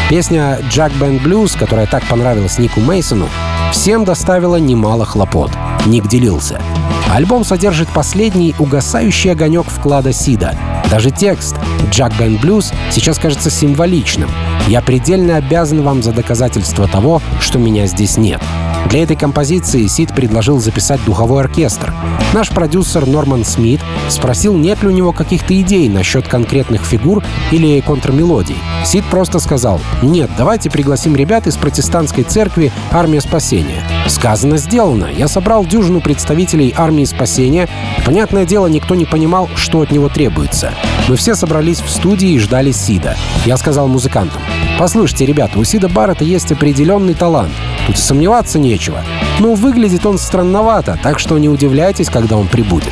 Песня 0.10 0.60
«Jack 0.72 0.92
Band 1.00 1.24
Blues», 1.24 1.58
которая 1.58 1.86
так 1.86 2.04
понравилась 2.06 2.58
Нику 2.58 2.80
Мейсону, 2.80 3.30
всем 3.76 4.06
доставила 4.06 4.56
немало 4.56 5.04
хлопот. 5.04 5.52
Ник 5.86 6.08
делился. 6.08 6.62
Альбом 7.14 7.44
содержит 7.44 7.90
последний 7.90 8.56
угасающий 8.58 9.32
огонек 9.34 9.66
вклада 9.68 10.14
Сида. 10.14 10.58
Даже 10.90 11.12
текст 11.12 11.58
«Jack 11.92 12.14
Band 12.18 12.40
Blues» 12.42 12.74
сейчас 12.90 13.20
кажется 13.20 13.50
символичным. 13.50 14.30
«Я 14.70 14.82
предельно 14.82 15.36
обязан 15.36 15.84
вам 15.84 16.02
за 16.02 16.14
доказательство 16.14 16.88
того, 16.88 17.22
что 17.42 17.60
меня 17.60 17.86
здесь 17.86 18.16
нет». 18.16 18.42
Для 18.90 19.04
этой 19.04 19.16
композиции 19.16 19.88
Сид 19.88 20.14
предложил 20.14 20.60
записать 20.60 21.04
духовой 21.06 21.44
оркестр. 21.44 21.94
Наш 22.34 22.50
продюсер 22.50 23.06
Норман 23.06 23.44
Смит 23.44 23.82
спросил, 24.10 24.56
нет 24.56 24.84
ли 24.84 24.90
у 24.90 24.92
него 24.92 25.12
каких-то 25.12 25.60
идей 25.60 25.90
насчет 25.90 26.28
конкретных 26.28 26.84
фигур 26.84 27.24
или 27.52 27.82
контрмелодий. 27.82 28.58
Сид 28.86 29.04
просто 29.06 29.40
сказал, 29.40 29.82
нет, 30.02 30.30
давайте 30.38 30.70
пригласим 30.70 31.16
ребят 31.16 31.48
из 31.48 31.58
протестантской 31.58 32.24
церкви 32.24 32.72
«Армия 32.92 33.22
спасения». 33.22 33.84
Сказано, 34.08 34.58
сделано. 34.58 35.08
Я 35.16 35.28
собрал 35.28 35.66
дюжину 35.66 36.00
представителей 36.00 36.74
армии 36.78 37.06
спасения. 37.06 37.68
Понятное 38.06 38.46
дело, 38.46 38.68
никто 38.68 38.94
не 38.94 39.06
понимал, 39.06 39.50
что 39.56 39.82
от 39.82 39.92
него 39.92 40.10
требуется. 40.10 40.72
Мы 41.08 41.16
все 41.16 41.36
собрались 41.36 41.82
в 41.82 41.90
студии 41.90 42.30
и 42.30 42.40
ждали 42.40 42.72
Сида. 42.72 43.16
Я 43.46 43.58
сказал 43.58 43.88
музыкантам, 43.88 44.42
послушайте, 44.80 45.26
ребята, 45.26 45.60
у 45.60 45.64
Сида 45.64 45.90
Баррета 45.90 46.24
есть 46.24 46.52
определенный 46.52 47.14
талант. 47.14 47.52
Тут 47.88 47.98
сомневаться 47.98 48.60
нечего. 48.60 49.02
Но 49.40 49.54
выглядит 49.54 50.06
он 50.06 50.18
странновато, 50.18 51.00
так 51.02 51.20
что 51.20 51.38
не 51.38 51.50
удивляйтесь, 51.50 52.10
когда 52.10 52.38
он 52.38 52.48
прибудет. 52.48 52.92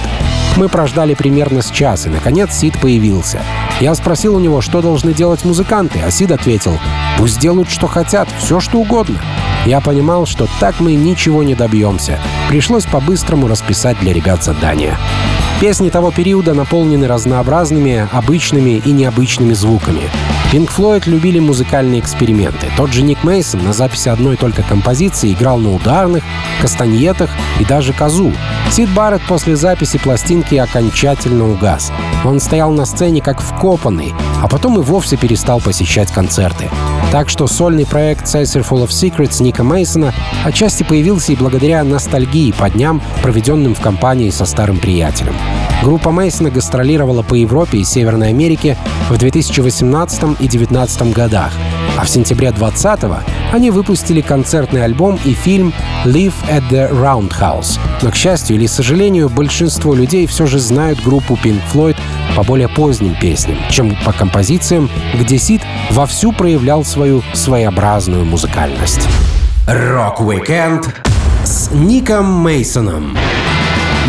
Мы 0.56 0.70
прождали 0.70 1.16
примерно 1.16 1.62
с 1.64 1.72
час, 1.72 2.06
и, 2.06 2.10
наконец, 2.10 2.54
Сид 2.54 2.80
появился. 2.80 3.42
Я 3.80 3.96
спросил 3.96 4.36
у 4.36 4.40
него, 4.40 4.62
что 4.62 4.82
должны 4.82 5.14
делать 5.14 5.46
музыканты, 5.46 6.00
а 6.06 6.12
Сид 6.12 6.32
ответил, 6.32 6.78
«Пусть 7.18 7.40
делают, 7.40 7.70
что 7.72 7.88
хотят, 7.88 8.30
все, 8.38 8.60
что 8.60 8.78
угодно». 8.78 9.20
Я 9.66 9.82
понимал, 9.82 10.26
что 10.28 10.48
так 10.60 10.80
мы 10.80 10.94
ничего 10.94 11.42
не 11.42 11.56
добьемся. 11.56 12.20
Пришлось 12.50 12.86
по-быстрому 12.86 13.48
расписать 13.48 14.00
для 14.00 14.14
ребят 14.14 14.44
задания. 14.44 14.98
Песни 15.60 15.90
того 15.90 16.12
периода 16.12 16.54
наполнены 16.54 17.08
разнообразными, 17.08 18.08
обычными 18.12 18.82
и 18.84 18.92
необычными 18.92 19.54
звуками. 19.54 20.02
Pink 20.54 20.70
Floyd 20.70 21.10
любили 21.10 21.40
музыкальные 21.40 22.00
эксперименты. 22.00 22.68
Тот 22.78 22.94
же 22.94 23.02
Ник 23.02 23.24
Мейсон 23.24 23.64
на 23.64 23.74
записи 23.74 24.10
одной 24.10 24.38
только 24.38 24.62
композиции 24.62 25.34
играл 25.34 25.58
на 25.58 25.74
ударных, 25.74 26.24
кастаньетах 26.62 27.32
и 27.60 27.66
даже 27.66 27.92
казу. 27.92 28.32
Сид 28.70 28.88
Барретт 28.92 29.24
после 29.28 29.56
записи 29.56 29.98
пластинки 29.98 30.54
окончательно 30.54 31.50
угас. 31.50 31.92
Он 32.24 32.40
стоял 32.40 32.70
на 32.70 32.86
сцене 32.86 33.20
как 33.20 33.42
вкопанный, 33.64 34.14
а 34.42 34.50
потом 34.50 34.78
и 34.78 34.84
вовсе 34.84 35.16
перестал 35.16 35.62
посещать 35.62 36.12
концерты. 36.12 36.70
Так 37.14 37.30
что 37.30 37.48
сольный 37.48 37.86
проект 37.86 38.26
Saucer 38.26 38.68
Full 38.68 38.86
of 38.86 38.90
Secrets 38.90 39.42
Ника 39.42 39.64
Мейсона 39.64 40.14
отчасти 40.44 40.84
появился 40.84 41.32
и 41.32 41.38
благодаря 41.38 41.82
ностальгии 41.86 42.52
по 42.52 42.70
дням, 42.70 43.02
проведенным 43.22 43.74
в 43.74 43.80
компании 43.80 44.32
со 44.32 44.44
старым 44.44 44.80
приятелем. 44.80 45.34
Группа 45.82 46.12
Мейсона 46.12 46.50
гастролировала 46.50 47.24
по 47.24 47.36
Европе 47.36 47.78
и 47.78 47.86
Северной 47.86 48.30
Америке 48.30 48.78
в 49.10 49.18
2018 49.18 50.24
и 50.42 50.48
2019 50.50 51.14
годах, 51.14 51.54
а 51.98 52.04
в 52.04 52.10
сентябре 52.10 52.52
2020 52.52 53.26
они 53.54 53.70
выпустили 53.70 54.20
концертный 54.22 54.84
альбом 54.84 55.20
и 55.24 55.34
фильм 55.34 55.72
«Live 56.04 56.34
at 56.50 56.64
the 56.70 56.92
Roundhouse». 56.92 57.80
Но, 58.02 58.12
к 58.12 58.16
счастью 58.16 58.58
или 58.58 58.66
сожалению, 58.66 59.30
большинство 59.30 59.94
людей 59.94 60.26
все 60.26 60.48
же 60.48 60.60
знают 60.60 61.02
группу 61.04 61.36
Pink 61.36 61.62
Floyd 61.72 61.96
по 62.36 62.44
более 62.44 62.68
поздним 62.68 63.16
песням, 63.16 63.58
чем 63.70 63.96
по 64.04 64.12
композициям, 64.12 64.90
где 65.14 65.38
Сид 65.38 65.62
вовсю 65.92 66.32
проявлял 66.32 66.84
свою 66.84 67.24
своеобразную 67.34 68.26
музыкальность. 68.26 69.08
Рок-викенд 69.68 70.94
с 71.44 71.72
Ником 71.72 72.26
Мейсоном 72.44 73.18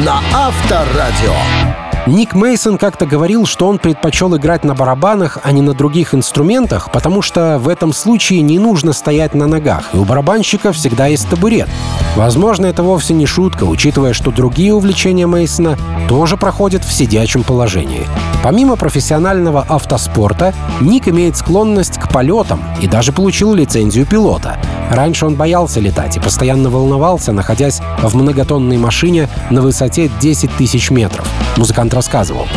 на 0.04 0.20
Авторадио. 0.32 1.73
Ник 2.06 2.34
Мейсон 2.34 2.76
как-то 2.76 3.06
говорил, 3.06 3.46
что 3.46 3.66
он 3.66 3.78
предпочел 3.78 4.36
играть 4.36 4.62
на 4.62 4.74
барабанах, 4.74 5.38
а 5.42 5.52
не 5.52 5.62
на 5.62 5.72
других 5.72 6.12
инструментах, 6.14 6.92
потому 6.92 7.22
что 7.22 7.58
в 7.58 7.66
этом 7.66 7.94
случае 7.94 8.42
не 8.42 8.58
нужно 8.58 8.92
стоять 8.92 9.34
на 9.34 9.46
ногах, 9.46 9.84
и 9.94 9.96
у 9.96 10.04
барабанщика 10.04 10.72
всегда 10.72 11.06
есть 11.06 11.26
табурет. 11.30 11.68
Возможно, 12.14 12.66
это 12.66 12.82
вовсе 12.82 13.14
не 13.14 13.24
шутка, 13.24 13.64
учитывая, 13.64 14.12
что 14.12 14.30
другие 14.30 14.74
увлечения 14.74 15.26
Мейсона 15.26 15.78
тоже 16.06 16.36
проходят 16.36 16.84
в 16.84 16.92
сидячем 16.92 17.42
положении. 17.42 18.06
Помимо 18.42 18.76
профессионального 18.76 19.64
автоспорта, 19.66 20.52
Ник 20.82 21.08
имеет 21.08 21.38
склонность 21.38 21.98
к 21.98 22.10
полетам 22.10 22.62
и 22.82 22.86
даже 22.86 23.12
получил 23.12 23.54
лицензию 23.54 24.04
пилота. 24.04 24.58
Раньше 24.90 25.24
он 25.24 25.36
боялся 25.36 25.80
летать 25.80 26.18
и 26.18 26.20
постоянно 26.20 26.68
волновался, 26.68 27.32
находясь 27.32 27.80
в 28.02 28.14
многотонной 28.14 28.76
машине 28.76 29.30
на 29.48 29.62
высоте 29.62 30.10
10 30.20 30.54
тысяч 30.56 30.90
метров. 30.90 31.26
Музыкант 31.56 31.93
рассказывал. 31.94 32.48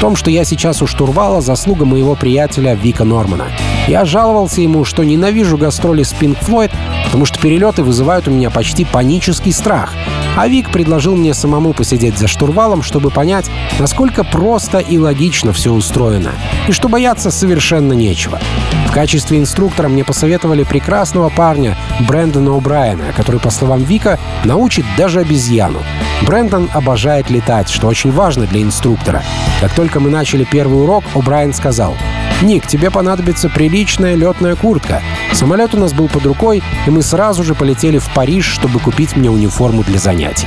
Том, 0.00 0.14
что 0.14 0.30
я 0.30 0.44
сейчас 0.44 0.80
у 0.80 0.86
штурвала, 0.86 1.40
заслуга 1.40 1.84
моего 1.84 2.14
приятеля 2.14 2.74
Вика 2.74 3.02
Нормана. 3.02 3.46
Я 3.88 4.04
жаловался 4.04 4.60
ему, 4.60 4.84
что 4.84 5.02
ненавижу 5.02 5.58
гастроли 5.58 6.04
с 6.04 6.12
Pink 6.12 6.38
Floyd, 6.40 6.70
потому 7.06 7.24
что 7.24 7.40
перелеты 7.40 7.82
вызывают 7.82 8.28
у 8.28 8.30
меня 8.30 8.50
почти 8.50 8.84
панический 8.84 9.52
страх. 9.52 9.94
А 10.36 10.46
Вик 10.46 10.70
предложил 10.70 11.16
мне 11.16 11.34
самому 11.34 11.72
посидеть 11.72 12.16
за 12.16 12.28
штурвалом, 12.28 12.82
чтобы 12.82 13.10
понять, 13.10 13.50
насколько 13.80 14.22
просто 14.22 14.78
и 14.78 14.98
логично 14.98 15.52
все 15.52 15.72
устроено, 15.72 16.30
и 16.68 16.72
что 16.72 16.88
бояться 16.88 17.32
совершенно 17.32 17.92
нечего. 17.92 18.38
В 18.86 18.92
качестве 18.92 19.38
инструктора 19.38 19.88
мне 19.88 20.04
посоветовали 20.04 20.64
прекрасного 20.64 21.28
парня 21.28 21.76
Брэндона 22.06 22.50
О'Брайена, 22.50 23.12
который, 23.16 23.40
по 23.40 23.50
словам 23.50 23.82
Вика, 23.82 24.18
научит 24.44 24.84
даже 24.96 25.20
обезьяну. 25.20 25.80
Брэндон 26.22 26.68
обожает 26.72 27.30
летать, 27.30 27.70
что 27.70 27.86
очень 27.86 28.12
важно 28.12 28.46
для 28.46 28.62
инструктора. 28.62 29.22
Как 29.60 29.72
только 29.74 29.87
мы 29.96 30.10
начали 30.10 30.44
первый 30.44 30.82
урок, 30.82 31.04
О'Брайен 31.14 31.54
сказал, 31.54 31.96
«Ник, 32.42 32.66
тебе 32.66 32.90
понадобится 32.90 33.48
приличная 33.48 34.14
летная 34.14 34.54
куртка». 34.54 35.02
Самолет 35.32 35.74
у 35.74 35.78
нас 35.78 35.92
был 35.92 36.08
под 36.08 36.24
рукой, 36.26 36.62
и 36.86 36.90
мы 36.90 37.02
сразу 37.02 37.42
же 37.42 37.54
полетели 37.54 37.98
в 37.98 38.08
Париж, 38.14 38.44
чтобы 38.44 38.78
купить 38.78 39.16
мне 39.16 39.30
униформу 39.30 39.82
для 39.82 39.98
занятий. 39.98 40.46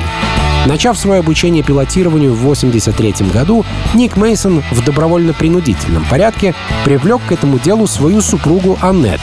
Начав 0.65 0.97
свое 0.97 1.19
обучение 1.19 1.63
пилотированию 1.63 2.33
в 2.33 2.41
1983 2.41 3.29
году, 3.31 3.65
Ник 3.93 4.15
Мейсон 4.15 4.63
в 4.71 4.83
добровольно-принудительном 4.83 6.05
порядке 6.05 6.53
привлек 6.85 7.21
к 7.27 7.31
этому 7.31 7.57
делу 7.57 7.87
свою 7.87 8.21
супругу 8.21 8.77
Аннет. 8.81 9.21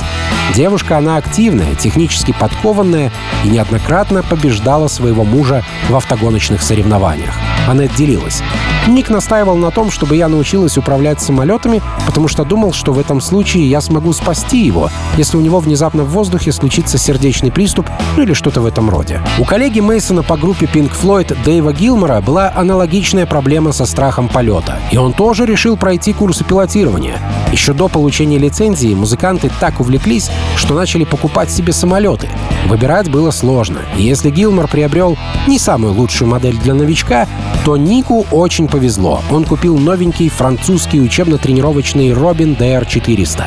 Девушка, 0.55 0.99
она 0.99 1.17
активная, 1.17 1.75
технически 1.75 2.35
подкованная 2.39 3.13
и 3.45 3.49
неоднократно 3.49 4.23
побеждала 4.23 4.89
своего 4.89 5.25
мужа 5.25 5.63
в 5.89 5.95
автогоночных 5.95 6.63
соревнованиях. 6.63 7.35
Аннет 7.69 7.95
делилась. 7.95 8.43
Ник 8.89 9.11
настаивал 9.11 9.57
на 9.57 9.71
том, 9.71 9.91
чтобы 9.91 10.17
я 10.17 10.29
научилась 10.29 10.79
управлять 10.79 11.21
самолетами, 11.21 11.83
потому 12.07 12.27
что 12.27 12.45
думал, 12.45 12.73
что 12.73 12.93
в 12.93 12.99
этом 12.99 13.21
случае 13.21 13.69
я 13.69 13.83
смогу 13.83 14.15
спасти 14.15 14.65
его, 14.65 14.91
если 15.19 15.37
у 15.37 15.41
него 15.41 15.61
внезапно 15.61 16.05
в 16.05 16.09
воздухе 16.09 16.53
случится 16.53 16.97
сердечный 16.97 17.53
приступ 17.53 17.87
ну 18.17 18.23
или 18.23 18.33
что-то 18.33 18.63
в 18.63 18.67
этом 18.67 18.89
роде. 18.89 19.21
У 19.39 19.45
коллеги 19.45 19.81
Мейсона 19.81 20.23
по 20.23 20.39
группе 20.39 20.65
Pink 20.67 20.93
Floyd 21.01 21.37
Дэйва 21.45 21.75
Гилмора 21.75 22.23
была 22.23 22.51
аналогичная 22.55 23.27
проблема 23.27 23.73
со 23.73 23.85
страхом 23.85 24.29
полета, 24.29 24.79
и 24.91 24.97
он 24.97 25.13
тоже 25.13 25.45
решил 25.45 25.77
пройти 25.77 26.15
курсы 26.15 26.45
пилотирования. 26.45 27.19
Еще 27.53 27.75
до 27.75 27.89
получения 27.89 28.39
лицензии 28.39 28.95
музыканты 28.95 29.51
так 29.61 29.81
увлеклись, 29.81 30.31
что 30.57 30.75
начали 30.75 31.05
покупать 31.05 31.51
себе 31.51 31.73
самолеты. 31.73 32.29
Выбирать 32.67 33.11
было 33.11 33.31
сложно, 33.31 33.81
если 33.97 34.31
Гилмор 34.31 34.69
приобрел 34.69 35.17
не 35.47 35.59
самую 35.59 35.95
лучшую 35.95 36.29
модель 36.29 36.57
для 36.59 36.75
новичка, 36.75 37.27
то 37.65 37.77
Нику 37.77 38.27
очень 38.31 38.69
повезло. 38.69 39.23
Он 39.31 39.45
купил 39.45 39.79
новенький 39.79 40.29
французский 40.29 41.01
учебно-тренировочный 41.01 42.11
Robin 42.11 42.57
DR400. 42.57 43.45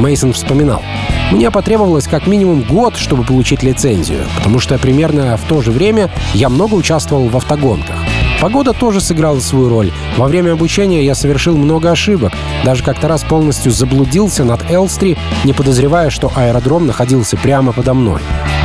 Мейсон 0.00 0.32
вспоминал. 0.32 0.82
Мне 1.30 1.50
потребовалось 1.50 2.06
как 2.06 2.26
минимум 2.26 2.62
год, 2.62 2.96
чтобы 2.96 3.24
получить 3.24 3.62
лицензию, 3.62 4.24
потому 4.36 4.60
что 4.60 4.78
примерно 4.78 5.36
в 5.36 5.48
то 5.48 5.62
же 5.62 5.70
время 5.70 6.10
я 6.34 6.48
много 6.48 6.74
участвовал 6.74 7.28
в 7.28 7.36
автогонках. 7.36 7.96
Погода 8.44 8.74
тоже 8.74 9.00
сыграла 9.00 9.40
свою 9.40 9.70
роль. 9.70 9.90
Во 10.18 10.26
время 10.26 10.52
обучения 10.52 11.02
я 11.02 11.14
совершил 11.14 11.56
много 11.56 11.90
ошибок. 11.90 12.34
Даже 12.62 12.84
как-то 12.84 13.08
раз 13.08 13.24
полностью 13.24 13.72
заблудился 13.72 14.44
над 14.44 14.70
Элстри, 14.70 15.16
не 15.44 15.54
подозревая, 15.54 16.10
что 16.10 16.30
аэродром 16.36 16.86
находился 16.86 17.38
прямо 17.38 17.72
подо 17.72 17.94
мной. 17.94 18.20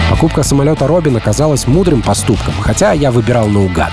Покупка 0.09 0.43
самолета 0.43 0.85
Робин 0.85 1.15
оказалась 1.15 1.65
мудрым 1.65 2.01
поступком, 2.01 2.55
хотя 2.59 2.91
я 2.91 3.09
выбирал 3.09 3.47
наугад. 3.47 3.91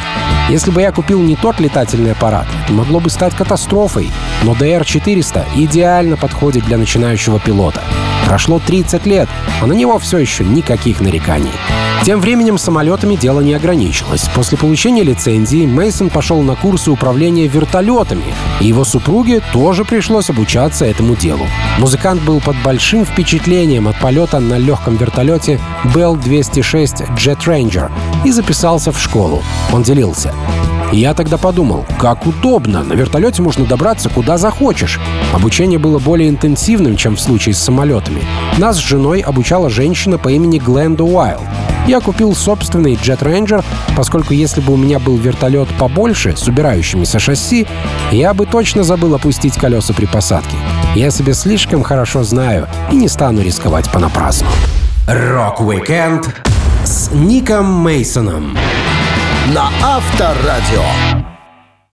Если 0.50 0.72
бы 0.72 0.80
я 0.80 0.90
купил 0.90 1.20
не 1.20 1.36
тот 1.36 1.60
летательный 1.60 2.10
аппарат, 2.10 2.48
это 2.64 2.72
могло 2.72 2.98
бы 2.98 3.08
стать 3.08 3.36
катастрофой. 3.36 4.10
Но 4.42 4.52
DR-400 4.52 5.44
идеально 5.56 6.16
подходит 6.16 6.64
для 6.64 6.78
начинающего 6.78 7.40
пилота. 7.40 7.82
Прошло 8.26 8.58
30 8.58 9.06
лет, 9.06 9.28
а 9.62 9.66
на 9.66 9.72
него 9.72 9.98
все 9.98 10.18
еще 10.18 10.44
никаких 10.44 11.00
нареканий. 11.00 11.52
Тем 12.04 12.20
временем 12.20 12.58
самолетами 12.58 13.16
дело 13.16 13.40
не 13.40 13.54
ограничилось. 13.54 14.28
После 14.34 14.58
получения 14.58 15.02
лицензии 15.02 15.66
Мейсон 15.66 16.10
пошел 16.10 16.42
на 16.42 16.54
курсы 16.54 16.90
управления 16.90 17.48
вертолетами, 17.48 18.34
и 18.60 18.66
его 18.66 18.84
супруге 18.84 19.40
тоже 19.52 19.84
пришлось 19.84 20.30
обучаться 20.30 20.84
этому 20.84 21.16
делу. 21.16 21.46
Музыкант 21.78 22.22
был 22.22 22.40
под 22.40 22.56
большим 22.62 23.04
впечатлением 23.04 23.88
от 23.88 23.98
полета 24.00 24.38
на 24.40 24.58
легком 24.58 24.96
вертолете 24.96 25.60
Bell 25.84 26.20
206 26.20 27.02
Jet 27.16 27.38
Ranger 27.44 27.90
и 28.24 28.30
записался 28.30 28.92
в 28.92 29.00
школу. 29.00 29.42
Он 29.72 29.82
делился. 29.82 30.32
Я 30.92 31.14
тогда 31.14 31.36
подумал, 31.36 31.84
как 31.98 32.26
удобно, 32.26 32.84
на 32.84 32.92
вертолете 32.92 33.42
можно 33.42 33.66
добраться 33.66 34.08
куда 34.08 34.38
захочешь. 34.38 35.00
Обучение 35.34 35.78
было 35.78 35.98
более 35.98 36.28
интенсивным, 36.28 36.96
чем 36.96 37.16
в 37.16 37.20
случае 37.20 37.54
с 37.54 37.58
самолетами. 37.58 38.22
Нас 38.58 38.76
с 38.76 38.80
женой 38.80 39.20
обучала 39.20 39.68
женщина 39.68 40.16
по 40.16 40.28
имени 40.28 40.58
Гленда 40.58 41.04
Уайлд. 41.04 41.42
Я 41.86 42.00
купил 42.00 42.34
собственный 42.34 42.94
Jet 42.94 43.20
Ranger, 43.20 43.64
поскольку 43.96 44.32
если 44.32 44.60
бы 44.60 44.72
у 44.72 44.76
меня 44.76 44.98
был 44.98 45.16
вертолет 45.16 45.68
побольше, 45.78 46.36
с 46.36 46.48
убирающимися 46.48 47.18
шасси, 47.18 47.66
я 48.10 48.34
бы 48.34 48.46
точно 48.46 48.82
забыл 48.82 49.14
опустить 49.14 49.54
колеса 49.54 49.92
при 49.92 50.06
посадке. 50.06 50.56
Я 50.94 51.10
себя 51.10 51.34
слишком 51.34 51.82
хорошо 51.82 52.24
знаю 52.24 52.66
и 52.90 52.96
не 52.96 53.08
стану 53.08 53.40
рисковать 53.40 53.90
понапрасну. 53.90 54.48
Рок-викенд 55.06 56.34
с 56.84 57.10
Ником 57.12 57.84
Мейсоном 57.84 58.56
на 59.52 59.70
Авторадио. 59.82 61.15